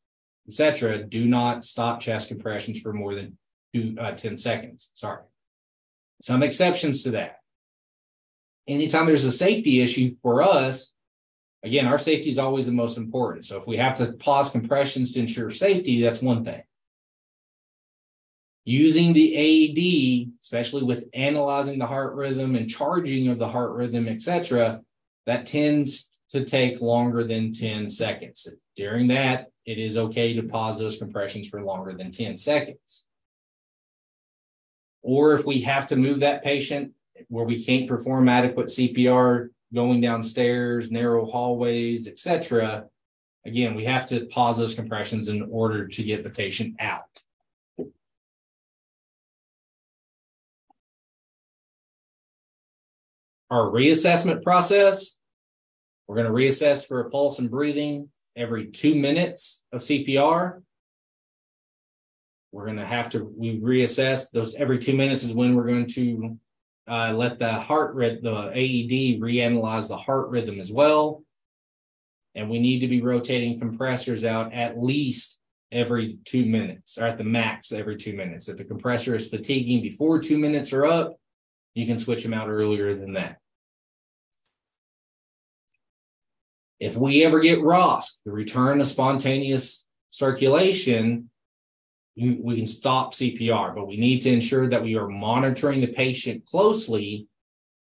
[0.47, 1.05] etc.
[1.05, 3.39] Do not stop chest compressions for more than
[3.75, 4.91] two, uh, 10 seconds.
[4.95, 5.23] Sorry.
[6.23, 7.37] Some exceptions to that.
[8.69, 10.93] Anytime there's a safety issue for us,
[11.63, 13.45] Again, our safety is always the most important.
[13.45, 16.63] So if we have to pause compressions to ensure safety, that's one thing.
[18.65, 24.09] Using the AED, especially with analyzing the heart rhythm and charging of the heart rhythm,
[24.09, 24.81] etc.,
[25.27, 28.49] that tends to take longer than 10 seconds.
[28.77, 33.05] During that, it is okay to pause those compressions for longer than 10 seconds.
[35.03, 36.93] Or if we have to move that patient
[37.29, 42.87] where we can't perform adequate CPR going downstairs, narrow hallways, etc.
[43.47, 47.05] Again, we have to pause those compressions in order to get the patient out.
[53.51, 55.21] Our reassessment process,
[56.07, 60.63] we're going to reassess for a pulse and breathing every two minutes of CPR.
[62.53, 65.87] We're going to have to we reassess those every two minutes is when we're going
[65.87, 66.39] to
[66.91, 71.23] uh, let the heart rate, the AED reanalyze the heart rhythm as well.
[72.35, 75.39] And we need to be rotating compressors out at least
[75.71, 78.49] every two minutes, or at the max every two minutes.
[78.49, 81.17] If the compressor is fatiguing before two minutes are up,
[81.75, 83.39] you can switch them out earlier than that.
[86.81, 91.30] If we ever get ROSC, the return of spontaneous circulation,
[92.17, 96.45] we can stop CPR, but we need to ensure that we are monitoring the patient
[96.45, 97.29] closely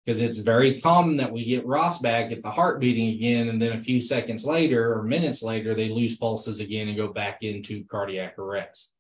[0.05, 3.61] because it's very common that we get ROSC back, get the heart beating again, and
[3.61, 7.43] then a few seconds later or minutes later, they lose pulses again and go back
[7.43, 8.91] into cardiac arrest.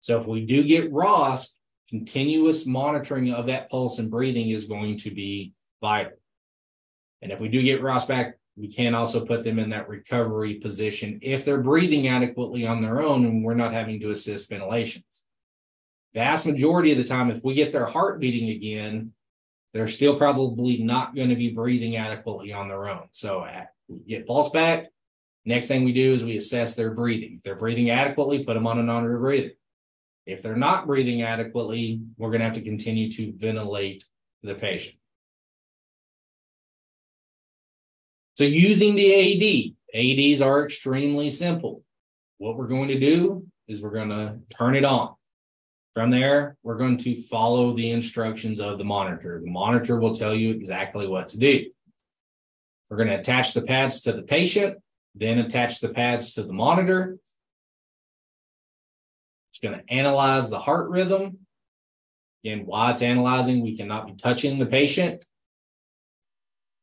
[0.00, 1.48] So if we do get ROSC,
[1.88, 6.12] continuous monitoring of that pulse and breathing is going to be vital.
[7.22, 10.54] And if we do get ROSC back, we can also put them in that recovery
[10.54, 15.24] position if they're breathing adequately on their own and we're not having to assist ventilations.
[16.14, 19.12] Vast majority of the time, if we get their heart beating again,
[19.72, 23.08] they're still probably not going to be breathing adequately on their own.
[23.12, 24.86] So uh, we get pulse back.
[25.44, 27.36] Next thing we do is we assess their breathing.
[27.36, 29.52] If they're breathing adequately, put them on a non breathing.
[30.26, 34.04] If they're not breathing adequately, we're going to have to continue to ventilate
[34.42, 34.98] the patient.
[38.38, 41.82] So using the AED, AEDs are extremely simple.
[42.36, 45.16] What we're going to do is we're going to turn it on.
[45.92, 49.40] From there, we're going to follow the instructions of the monitor.
[49.44, 51.68] The monitor will tell you exactly what to do.
[52.88, 54.78] We're going to attach the pads to the patient,
[55.16, 57.18] then attach the pads to the monitor.
[59.50, 61.38] It's going to analyze the heart rhythm.
[62.44, 65.24] Again, while it's analyzing, we cannot be touching the patient.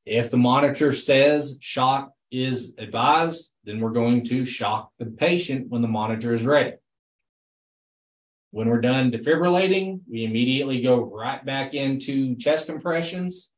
[0.05, 5.81] If the monitor says shock is advised, then we're going to shock the patient when
[5.81, 6.73] the monitor is ready.
[8.51, 13.51] When we're done defibrillating, we immediately go right back into chest compressions.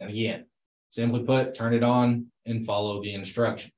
[0.00, 0.46] And again,
[0.90, 3.72] simply put, turn it on and follow the instructions.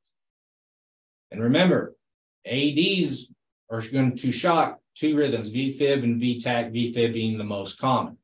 [1.31, 1.97] And remember,
[2.47, 3.33] AEDs
[3.71, 8.19] are going to shock two rhythms, VFib and VTach, VFib being the most common.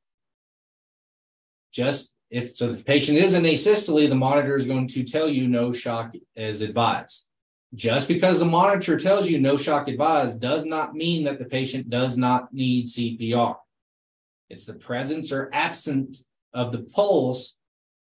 [1.72, 5.28] Just if so, if the patient is in asystole, the monitor is going to tell
[5.28, 7.28] you no shock is advised.
[7.74, 11.88] Just because the monitor tells you no shock advised does not mean that the patient
[11.88, 13.56] does not need CPR.
[14.48, 17.56] It's the presence or absence of the pulse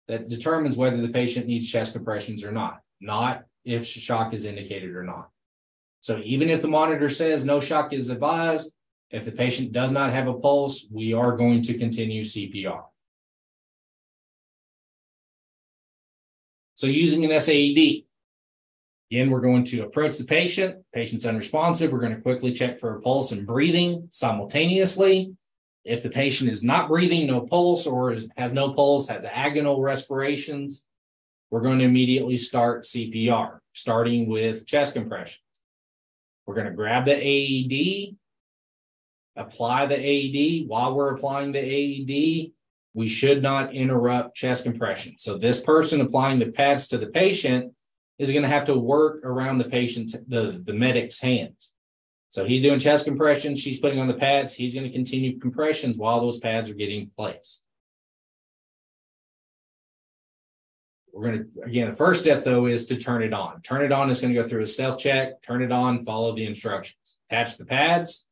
[0.08, 4.94] that determines whether the patient needs chest compressions or not, not if shock is indicated
[4.94, 5.30] or not.
[6.00, 8.74] So even if the monitor says no shock is advised,
[9.10, 12.84] if the patient does not have a pulse, we are going to continue CPR.
[16.84, 18.04] So using an SAED,
[19.10, 20.84] again, we're going to approach the patient.
[20.92, 21.90] Patient's unresponsive.
[21.90, 25.34] We're going to quickly check for a pulse and breathing simultaneously.
[25.86, 29.82] If the patient is not breathing, no pulse, or is, has no pulse, has agonal
[29.82, 30.84] respirations,
[31.50, 35.40] we're going to immediately start CPR, starting with chest compressions.
[36.44, 38.14] We're going to grab the AED,
[39.36, 40.68] apply the AED.
[40.68, 42.52] While we're applying the AED,
[42.94, 45.18] we should not interrupt chest compression.
[45.18, 47.72] So this person applying the pads to the patient
[48.18, 51.72] is going to have to work around the patient's the, the medic's hands.
[52.30, 55.96] So he's doing chest compressions, she's putting on the pads, he's going to continue compressions
[55.96, 57.62] while those pads are getting placed.
[61.12, 63.60] We're going to, again, the first step though is to turn it on.
[63.62, 66.34] Turn it on is going to go through a self check, turn it on, follow
[66.34, 67.18] the instructions.
[67.30, 68.26] Attach the pads.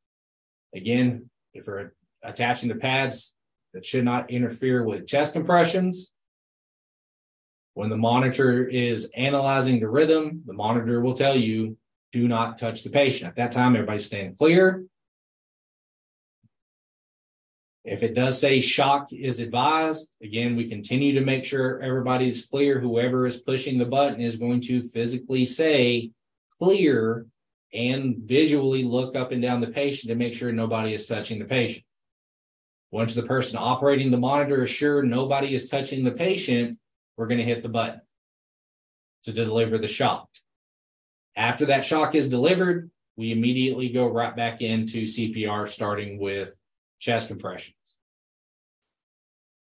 [0.74, 1.92] Again, if we're
[2.24, 3.36] attaching the pads,
[3.74, 6.12] that should not interfere with chest compressions.
[7.74, 11.78] When the monitor is analyzing the rhythm, the monitor will tell you
[12.12, 13.30] do not touch the patient.
[13.30, 14.84] At that time, everybody stand clear.
[17.84, 22.78] If it does say shock is advised, again, we continue to make sure everybody's clear.
[22.78, 26.10] Whoever is pushing the button is going to physically say
[26.60, 27.26] clear
[27.72, 31.44] and visually look up and down the patient to make sure nobody is touching the
[31.44, 31.84] patient.
[32.92, 36.78] Once the person operating the monitor is sure nobody is touching the patient,
[37.16, 38.02] we're going to hit the button
[39.22, 40.28] to deliver the shock.
[41.34, 46.54] After that shock is delivered, we immediately go right back into CPR, starting with
[46.98, 47.76] chest compressions.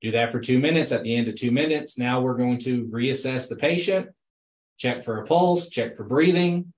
[0.01, 0.91] Do that for two minutes.
[0.91, 4.09] At the end of two minutes, now we're going to reassess the patient,
[4.79, 6.73] check for a pulse, check for breathing.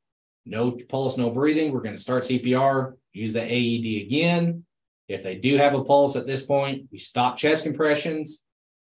[0.45, 1.73] No pulse, no breathing.
[1.73, 4.65] We're going to start CPR, use the AED again,
[5.13, 8.45] if they do have a pulse at this point, we stop chest compressions.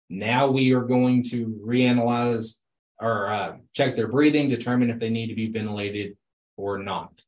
[0.09, 2.59] Now we are going to reanalyze
[2.99, 6.17] or uh, check their breathing, determine if they need to be ventilated
[6.57, 7.21] or not.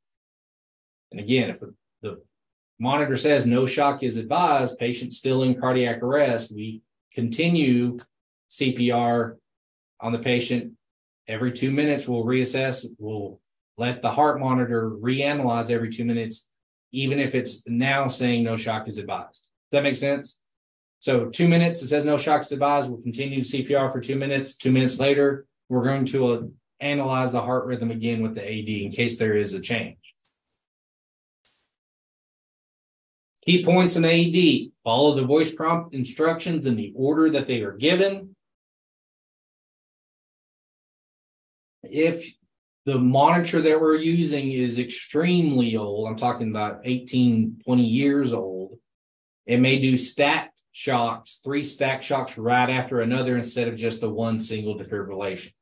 [1.11, 2.21] And again, if the, the
[2.79, 6.81] monitor says no shock is advised, patient still in cardiac arrest, we
[7.13, 7.99] continue
[8.49, 9.37] CPR
[10.01, 10.73] on the patient.
[11.27, 12.85] Every two minutes, we'll reassess.
[12.97, 13.39] We'll
[13.77, 16.49] let the heart monitor reanalyze every two minutes
[16.91, 19.49] even if it's now saying no shock is advised.
[19.71, 20.39] Does that make sense?
[20.99, 22.89] So two minutes, it says no shock is advised.
[22.89, 24.55] We'll continue CPR for two minutes.
[24.55, 26.41] Two minutes later, we're going to uh,
[26.79, 29.97] analyze the heart rhythm again with the AD in case there is a change.
[33.43, 34.71] Key points in AED.
[34.83, 38.35] Follow the voice prompt instructions in the order that they are given.
[41.83, 42.33] If
[42.89, 46.07] the monitor that we're using is extremely old.
[46.07, 48.79] I'm talking about 18, 20 years old.
[49.45, 54.09] It may do stacked shocks, three stack shocks right after another instead of just the
[54.09, 55.53] one single defibrillation.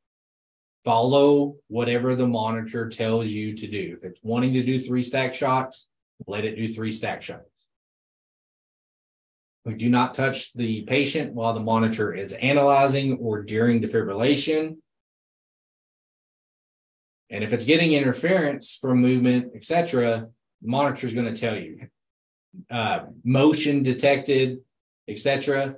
[0.85, 3.97] Follow whatever the monitor tells you to do.
[3.97, 5.89] If it's wanting to do three stack shocks,
[6.27, 7.43] let it do three stack shocks.
[9.65, 14.77] We do not touch the patient while the monitor is analyzing or during defibrillation.
[17.29, 20.29] And if it's getting interference from movement, etc.,
[20.61, 21.87] the monitor is going to tell you.
[22.69, 24.59] Uh, motion detected,
[25.07, 25.75] etc.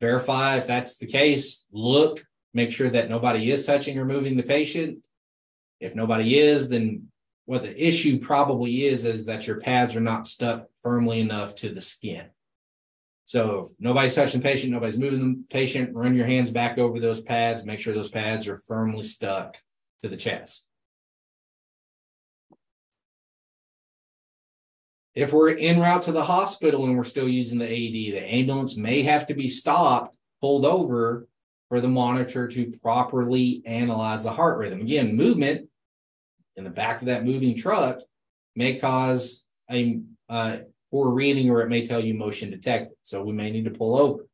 [0.00, 1.66] Verify if that's the case.
[1.70, 2.24] Look,
[2.54, 5.06] make sure that nobody is touching or moving the patient.
[5.80, 7.08] If nobody is, then
[7.44, 11.72] what the issue probably is is that your pads are not stuck firmly enough to
[11.72, 12.26] the skin.
[13.24, 17.00] So if nobody's touching the patient, nobody's moving the patient, run your hands back over
[17.00, 19.58] those pads, make sure those pads are firmly stuck
[20.02, 20.68] to the chest.
[25.16, 28.76] If we're en route to the hospital and we're still using the AED, the ambulance
[28.76, 31.26] may have to be stopped, pulled over
[31.70, 34.82] for the monitor to properly analyze the heart rhythm.
[34.82, 35.70] Again, movement
[36.54, 38.00] in the back of that moving truck
[38.54, 40.58] may cause a uh,
[40.90, 42.96] poor reading or it may tell you motion detected.
[43.02, 44.26] So we may need to pull over.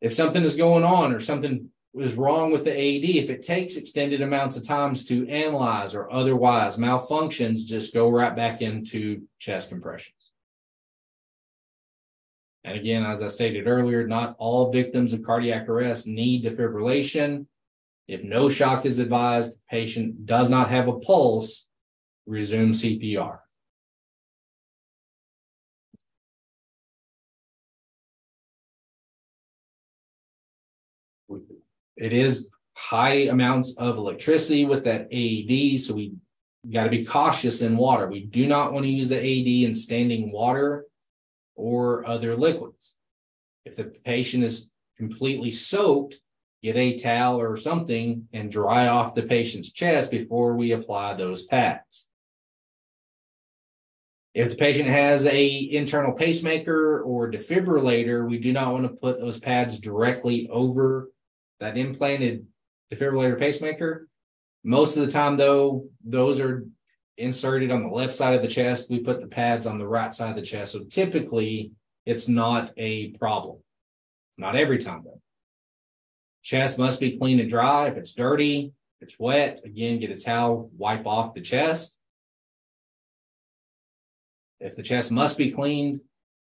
[0.00, 3.76] If something is going on or something is wrong with the AED, if it takes
[3.76, 9.68] extended amounts of times to analyze or otherwise malfunctions, just go right back into chest
[9.68, 10.14] compressions.
[12.64, 17.46] And again, as I stated earlier, not all victims of cardiac arrest need defibrillation.
[18.06, 21.68] If no shock is advised, patient does not have a pulse,
[22.26, 23.38] resume CPR.
[31.98, 36.14] It is high amounts of electricity with that AED, so we
[36.70, 38.08] got to be cautious in water.
[38.08, 40.86] We do not want to use the AED in standing water
[41.56, 42.94] or other liquids.
[43.64, 46.18] If the patient is completely soaked,
[46.62, 51.46] get a towel or something and dry off the patient's chest before we apply those
[51.46, 52.06] pads.
[54.34, 59.18] If the patient has a internal pacemaker or defibrillator, we do not want to put
[59.18, 61.08] those pads directly over
[61.60, 62.46] that implanted
[62.92, 64.08] defibrillator pacemaker.
[64.64, 66.66] Most of the time, though, those are
[67.16, 68.90] inserted on the left side of the chest.
[68.90, 70.72] We put the pads on the right side of the chest.
[70.72, 71.72] So typically,
[72.06, 73.58] it's not a problem.
[74.36, 75.20] Not every time, though.
[76.42, 77.88] Chest must be clean and dry.
[77.88, 81.98] If it's dirty, it's wet, again, get a towel, wipe off the chest.
[84.60, 86.00] If the chest must be cleaned,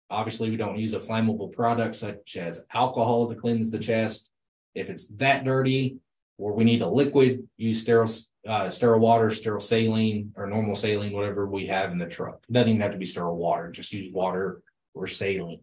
[0.09, 4.31] obviously we don't use a flammable product such as alcohol to cleanse the chest.
[4.75, 5.97] If it's that dirty
[6.37, 8.09] or we need a liquid, use sterile
[8.47, 12.43] uh, sterile water, sterile saline, or normal saline, whatever we have in the truck.
[12.47, 14.61] It doesn't even have to be sterile water, just use water
[14.93, 15.61] or saline.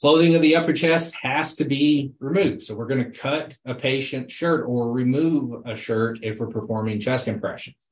[0.00, 2.62] Clothing of the upper chest has to be removed.
[2.62, 7.00] So we're going to cut a patient's shirt or remove a shirt if we're performing
[7.00, 7.88] chest compressions.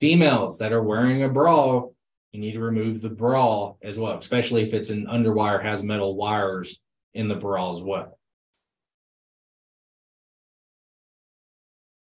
[0.00, 1.84] Females that are wearing a bra,
[2.32, 6.14] you need to remove the bra as well, especially if it's an underwire, has metal
[6.14, 6.78] wires
[7.14, 8.18] in the bra as well.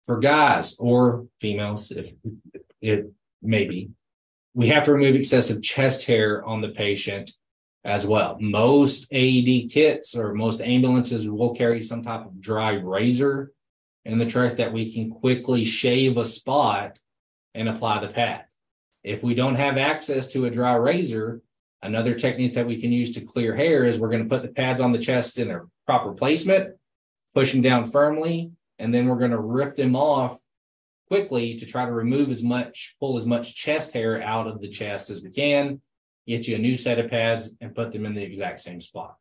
[0.05, 2.13] For guys or females, if
[2.81, 3.91] it maybe,
[4.55, 7.31] we have to remove excessive chest hair on the patient
[7.85, 8.37] as well.
[8.41, 13.53] Most AED kits or most ambulances will carry some type of dry razor
[14.05, 16.99] in the truck that we can quickly shave a spot
[17.55, 18.45] and apply the pad.
[19.05, 21.43] If we don't have access to a dry razor,
[21.83, 24.49] Another technique that we can use to clear hair is we're going to put the
[24.49, 26.77] pads on the chest in their proper placement,
[27.35, 30.39] push them down firmly, and then we're going to rip them off
[31.09, 34.69] quickly to try to remove as much, pull as much chest hair out of the
[34.69, 35.81] chest as we can,
[36.27, 39.17] get you a new set of pads and put them in the exact same spot.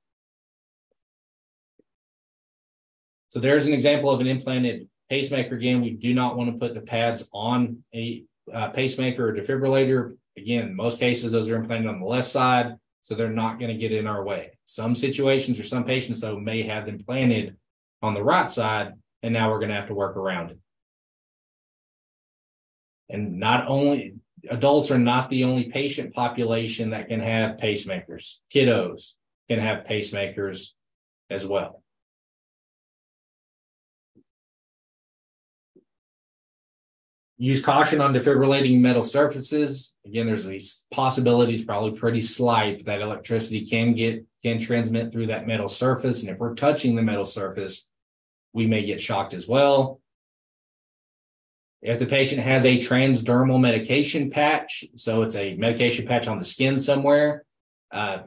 [3.30, 5.56] So there's an example of an implanted pacemaker.
[5.56, 8.24] Again, we do not want to put the pads on a
[8.54, 13.16] uh, pacemaker or defibrillator Again, most cases, those are implanted on the left side, so
[13.16, 14.58] they're not going to get in our way.
[14.66, 17.58] Some situations or some patients, though, may have them planted
[18.02, 18.94] on the right side,
[19.24, 20.60] and now we're going to have to work around it.
[23.10, 24.16] And not only
[24.50, 29.16] adults are not the only patient population that can have pacemakers, kiddos
[29.50, 30.70] can have pacemakers
[31.30, 31.81] as well.
[37.42, 39.98] Use caution on defibrillating metal surfaces.
[40.06, 45.48] Again, there's these possibilities, probably pretty slight, that electricity can get can transmit through that
[45.48, 46.22] metal surface.
[46.22, 47.90] And if we're touching the metal surface,
[48.54, 50.02] we may get shocked as well.
[51.82, 56.46] If the patient has a transdermal medication patch, so it's a medication patch on the
[56.46, 57.44] skin somewhere,
[57.90, 58.20] uh,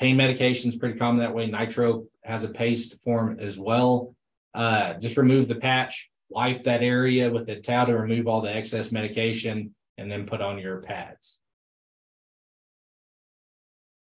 [0.00, 1.46] pain medication is pretty common that way.
[1.46, 4.14] Nitro has a paste form as well.
[4.54, 8.54] Uh, just remove the patch, wipe that area with a towel to remove all the
[8.54, 11.38] excess medication and then put on your pads.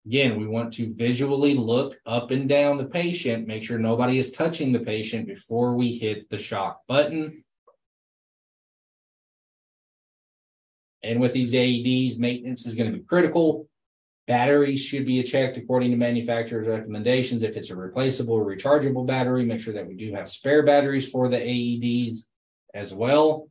[0.05, 4.31] Again, we want to visually look up and down the patient, make sure nobody is
[4.31, 7.43] touching the patient before we hit the shock button.
[11.03, 13.67] And with these AEDs, maintenance is going to be critical.
[14.25, 17.43] Batteries should be checked according to manufacturer's recommendations.
[17.43, 21.09] If it's a replaceable or rechargeable battery, make sure that we do have spare batteries
[21.09, 22.25] for the AEDs
[22.73, 23.49] as well.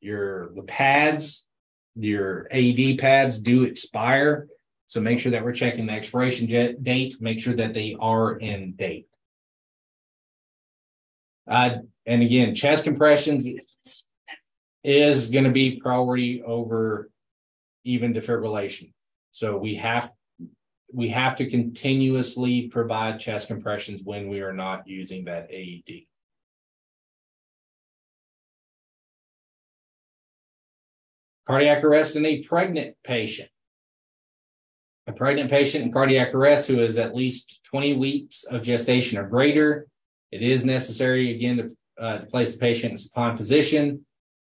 [0.00, 1.48] Your the pads,
[1.94, 4.48] your AED pads do expire.
[4.84, 8.36] So make sure that we're checking the expiration jet date, make sure that they are
[8.36, 9.08] in date.
[11.48, 13.46] Uh, and again, chest compressions
[14.84, 17.10] is going to be priority over
[17.84, 18.92] even defibrillation.
[19.36, 20.10] So we have
[20.90, 26.06] we have to continuously provide chest compressions when we are not using that AED.
[31.46, 33.50] Cardiac arrest in a pregnant patient.
[35.06, 39.28] A pregnant patient in cardiac arrest who is at least 20 weeks of gestation or
[39.28, 39.86] greater.
[40.32, 44.06] It is necessary again to, uh, to place the patient in supine position,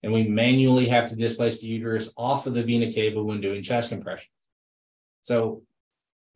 [0.03, 3.63] and we manually have to displace the uterus off of the vena cava when doing
[3.63, 4.42] chest compressions.
[5.23, 5.63] So,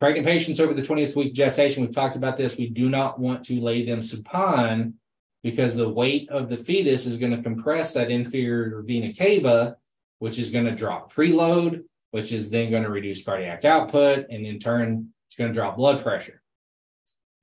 [0.00, 2.58] pregnant patients over the 20th week gestation, we've talked about this.
[2.58, 4.94] We do not want to lay them supine
[5.42, 9.76] because the weight of the fetus is going to compress that inferior vena cava
[10.18, 14.46] which is going to drop preload, which is then going to reduce cardiac output, and
[14.46, 16.42] in turn, it's going to drop blood pressure.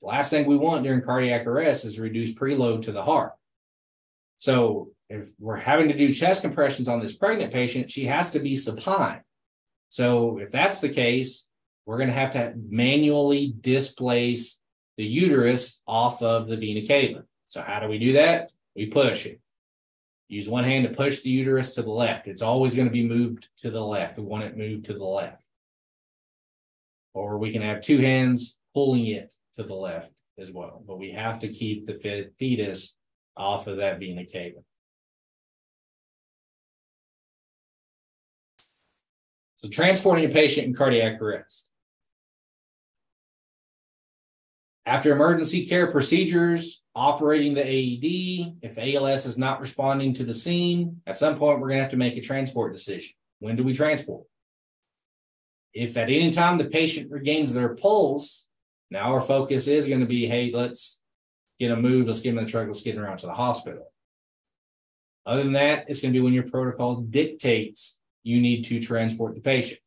[0.02, 3.34] The last thing we want during cardiac arrest is reduce preload to the heart.
[4.38, 8.40] So if we're having to do chest compressions on this pregnant patient, she has to
[8.40, 9.22] be supine.
[9.96, 11.48] So if that's the case,
[11.86, 14.60] we're going to have to manually displace
[14.98, 17.24] the uterus off of the vena cava.
[17.48, 18.52] So how do we do that?
[18.76, 19.40] We push it.
[20.28, 22.28] Use one hand to push the uterus to the left.
[22.28, 24.18] It's always going to be moved to the left.
[24.18, 25.46] We want it moved to the left.
[27.14, 30.84] Or we can have two hands pulling it to the left as well.
[30.86, 32.98] But we have to keep the fetus
[33.38, 34.60] off of that vena cava.
[39.66, 41.68] So transporting a patient in cardiac arrest.
[44.86, 51.02] After emergency care procedures, operating the AED, if ALS is not responding to the scene,
[51.08, 53.16] at some point we're going to have to make a transport decision.
[53.40, 54.26] When do we transport?
[55.74, 58.48] If at any time the patient regains their pulse,
[58.92, 61.02] now our focus is going to be hey, let's
[61.60, 63.34] get a move, let's get them in the truck, let's get them around to the
[63.34, 63.92] hospital.
[65.26, 69.36] Other than that, it's going to be when your protocol dictates you need to transport
[69.36, 69.80] the patient.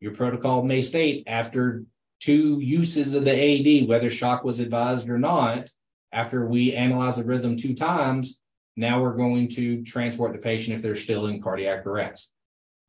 [0.00, 1.84] Your protocol may state after
[2.20, 5.70] two uses of the AED, whether shock was advised or not,
[6.12, 8.40] after we analyze the rhythm two times,
[8.76, 12.30] now we're going to transport the patient if they're still in cardiac arrest.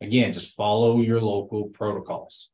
[0.01, 2.49] Again, just follow your local protocols.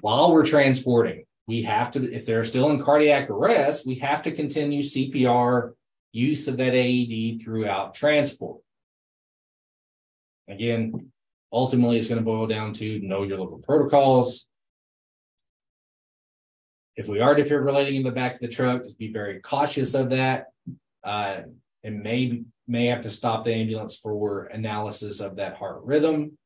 [0.00, 4.30] While we're transporting, we have to, if they're still in cardiac arrest, we have to
[4.30, 5.72] continue CPR
[6.12, 8.60] use of that AED throughout transport.
[10.48, 11.12] Again,
[11.52, 14.48] ultimately it's going to boil down to know your local protocols.
[16.96, 20.10] If we are defibrillating in the back of the truck, just be very cautious of
[20.10, 20.46] that.
[21.04, 21.42] Uh,
[21.84, 26.36] and may may have to stop the ambulance for analysis of that heart rhythm.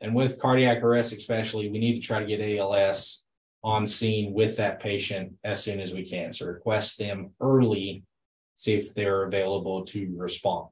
[0.00, 3.23] And with cardiac arrest, especially, we need to try to get ALS
[3.64, 6.34] on scene with that patient as soon as we can.
[6.34, 8.04] So request them early,
[8.54, 10.68] see if they're available to respond.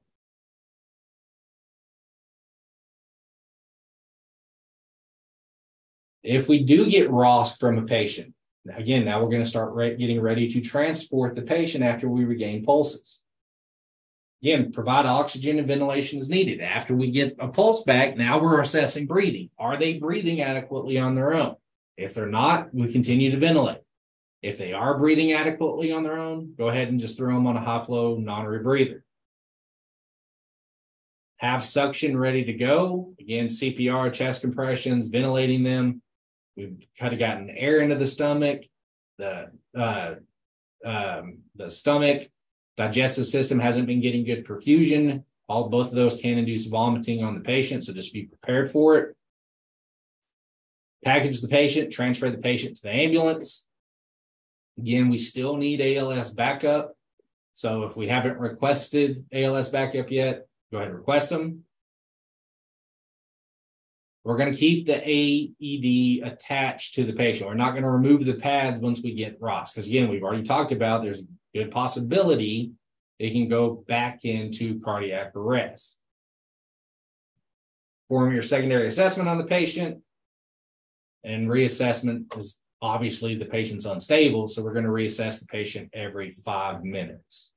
[6.23, 8.35] If we do get ROSC from a patient,
[8.73, 12.63] again, now we're going to start getting ready to transport the patient after we regain
[12.63, 13.23] pulses.
[14.43, 16.61] Again, provide oxygen and ventilation as needed.
[16.61, 19.51] After we get a pulse back, now we're assessing breathing.
[19.59, 21.57] Are they breathing adequately on their own?
[21.97, 23.83] If they're not, we continue to ventilate.
[24.43, 27.57] If they are breathing adequately on their own, go ahead and just throw them on
[27.57, 29.03] a high flow non rebreather.
[31.39, 33.15] Have suction ready to go.
[33.21, 36.03] Again, CPR, chest compressions, ventilating them.
[36.57, 38.65] We've kind of gotten air into the stomach,
[39.19, 40.15] the uh,
[40.85, 42.29] um, the stomach,
[42.77, 45.25] digestive system hasn't been getting good perfusion.
[45.49, 48.97] All both of those can induce vomiting on the patient, so just be prepared for
[48.99, 49.17] it.
[51.05, 53.67] Package the patient, transfer the patient to the ambulance.
[54.79, 56.97] Again, we still need ALS backup.
[57.53, 61.65] So if we haven't requested ALS backup yet, go ahead and request them.
[64.25, 67.49] We're going to keep the AED attached to the patient.
[67.49, 69.75] We're not going to remove the pads once we get ROSC.
[69.75, 72.73] Because again, we've already talked about there's a good possibility
[73.19, 75.97] it can go back into cardiac arrest.
[78.09, 80.03] Form your secondary assessment on the patient.
[81.25, 86.31] And reassessment is obviously the patient's unstable, so we're going to reassess the patient every
[86.31, 87.53] five minutes.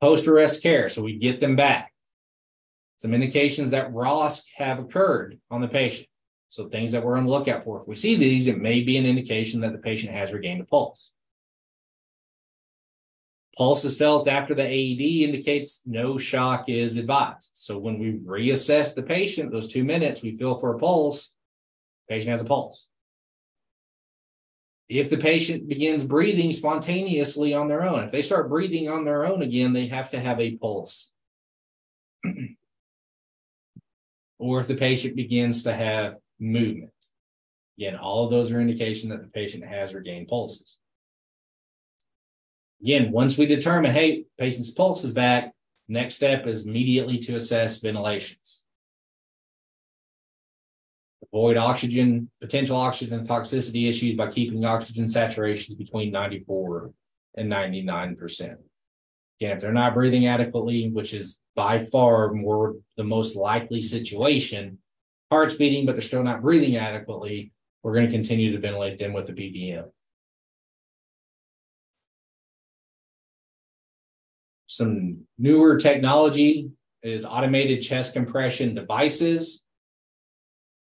[0.00, 1.92] Post arrest care, so we get them back.
[2.98, 6.06] Some indications that ROSC have occurred on the patient.
[6.50, 7.80] So things that we're on the lookout for.
[7.80, 10.64] If we see these, it may be an indication that the patient has regained a
[10.64, 11.10] pulse.
[13.56, 17.50] Pulse is felt after the AED indicates no shock is advised.
[17.54, 21.34] So when we reassess the patient, those two minutes, we feel for a pulse,
[22.08, 22.88] patient has a pulse.
[24.88, 29.26] If the patient begins breathing spontaneously on their own, if they start breathing on their
[29.26, 31.12] own again, they have to have a pulse.
[34.38, 36.90] or if the patient begins to have movement.
[37.78, 40.78] Again, all of those are indication that the patient has regained pulses.
[42.82, 45.52] Again, once we determine, hey, patient's pulse is back,
[45.88, 48.64] next step is immediately to assess ventilations.
[51.32, 56.92] Avoid oxygen, potential oxygen toxicity issues by keeping oxygen saturations between 94
[57.36, 58.56] and 99%.
[59.40, 64.78] Again, if they're not breathing adequately, which is by far more the most likely situation,
[65.30, 67.52] heart's beating, but they're still not breathing adequately,
[67.82, 69.88] we're going to continue to ventilate them with the BVM.
[74.70, 76.70] Some newer technology
[77.02, 79.66] is automated chest compression devices.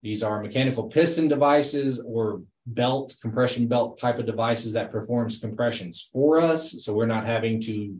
[0.01, 6.01] These are mechanical piston devices or belt, compression belt type of devices that performs compressions
[6.01, 6.85] for us.
[6.85, 7.99] So we're not having to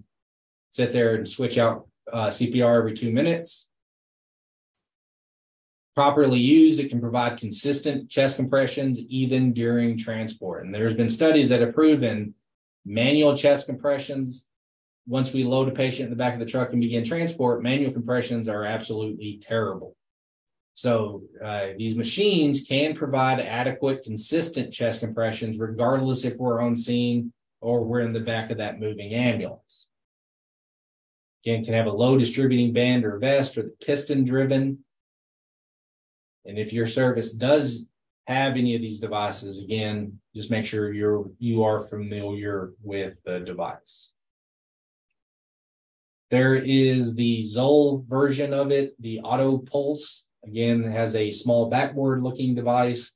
[0.69, 3.69] sit there and switch out uh, CPR every two minutes.
[5.93, 10.65] Properly used, it can provide consistent chest compressions even during transport.
[10.65, 12.34] And there's been studies that have proven
[12.85, 14.47] manual chest compressions,
[15.07, 17.94] once we load a patient in the back of the truck and begin transport, manual
[17.94, 19.95] compressions are absolutely terrible.
[20.73, 27.32] So uh, these machines can provide adequate, consistent chest compressions, regardless if we're on scene
[27.61, 29.90] or we're in the back of that moving ambulance.
[31.45, 34.80] Again, can have a low distributing band or vest or the piston driven.
[36.45, 37.88] And if your service does
[38.27, 43.40] have any of these devices, again, just make sure you're you are familiar with the
[43.40, 44.11] device.
[46.31, 50.26] There is the Zoll version of it, the AutoPulse.
[50.45, 53.15] Again, has a small backboard looking device.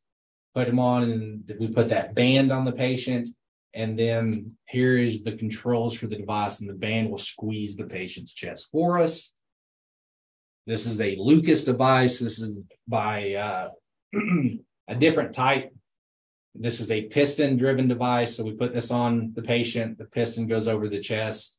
[0.55, 3.29] Put them on, and we put that band on the patient.
[3.73, 7.85] And then here is the controls for the device, and the band will squeeze the
[7.85, 9.31] patient's chest for us.
[10.65, 12.19] This is a Lucas device.
[12.19, 13.69] This is by uh,
[14.87, 15.73] a different type.
[16.55, 18.35] This is a piston driven device.
[18.35, 19.97] So we put this on the patient.
[19.97, 21.58] The piston goes over the chest,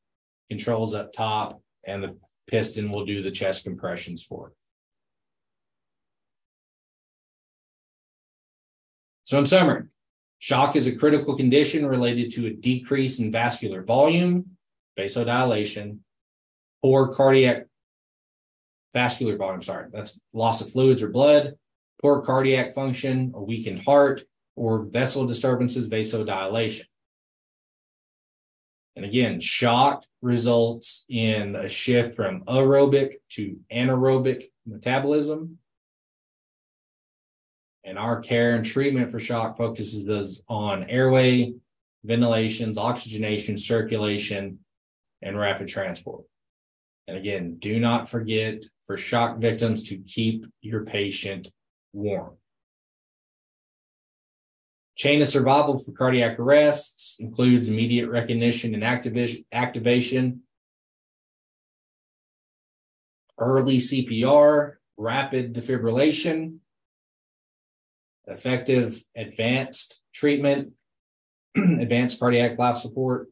[0.50, 2.16] controls up top, and the
[2.48, 4.54] piston will do the chest compressions for it.
[9.24, 9.84] So, in summary,
[10.40, 14.56] shock is a critical condition related to a decrease in vascular volume,
[14.98, 15.98] vasodilation,
[16.82, 17.66] poor cardiac
[18.92, 21.54] vascular volume, sorry, that's loss of fluids or blood,
[22.02, 24.22] poor cardiac function, a weakened heart,
[24.56, 26.86] or vessel disturbances, vasodilation.
[28.96, 35.58] And again, shock results in a shift from aerobic to anaerobic metabolism.
[37.84, 41.54] And our care and treatment for shock focuses on airway,
[42.04, 44.58] ventilations, oxygenation, circulation,
[45.22, 46.24] and rapid transport.
[47.08, 51.48] And again, do not forget for shock victims to keep your patient
[51.92, 52.34] warm.
[55.00, 60.42] Chain of survival for cardiac arrests includes immediate recognition and activation, activation,
[63.38, 66.58] early CPR, rapid defibrillation,
[68.26, 70.72] effective advanced treatment,
[71.56, 73.28] advanced cardiac life support,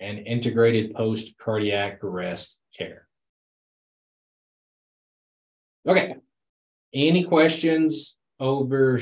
[0.00, 3.06] and integrated post cardiac arrest care.
[5.86, 6.16] Okay.
[6.92, 8.98] Any questions over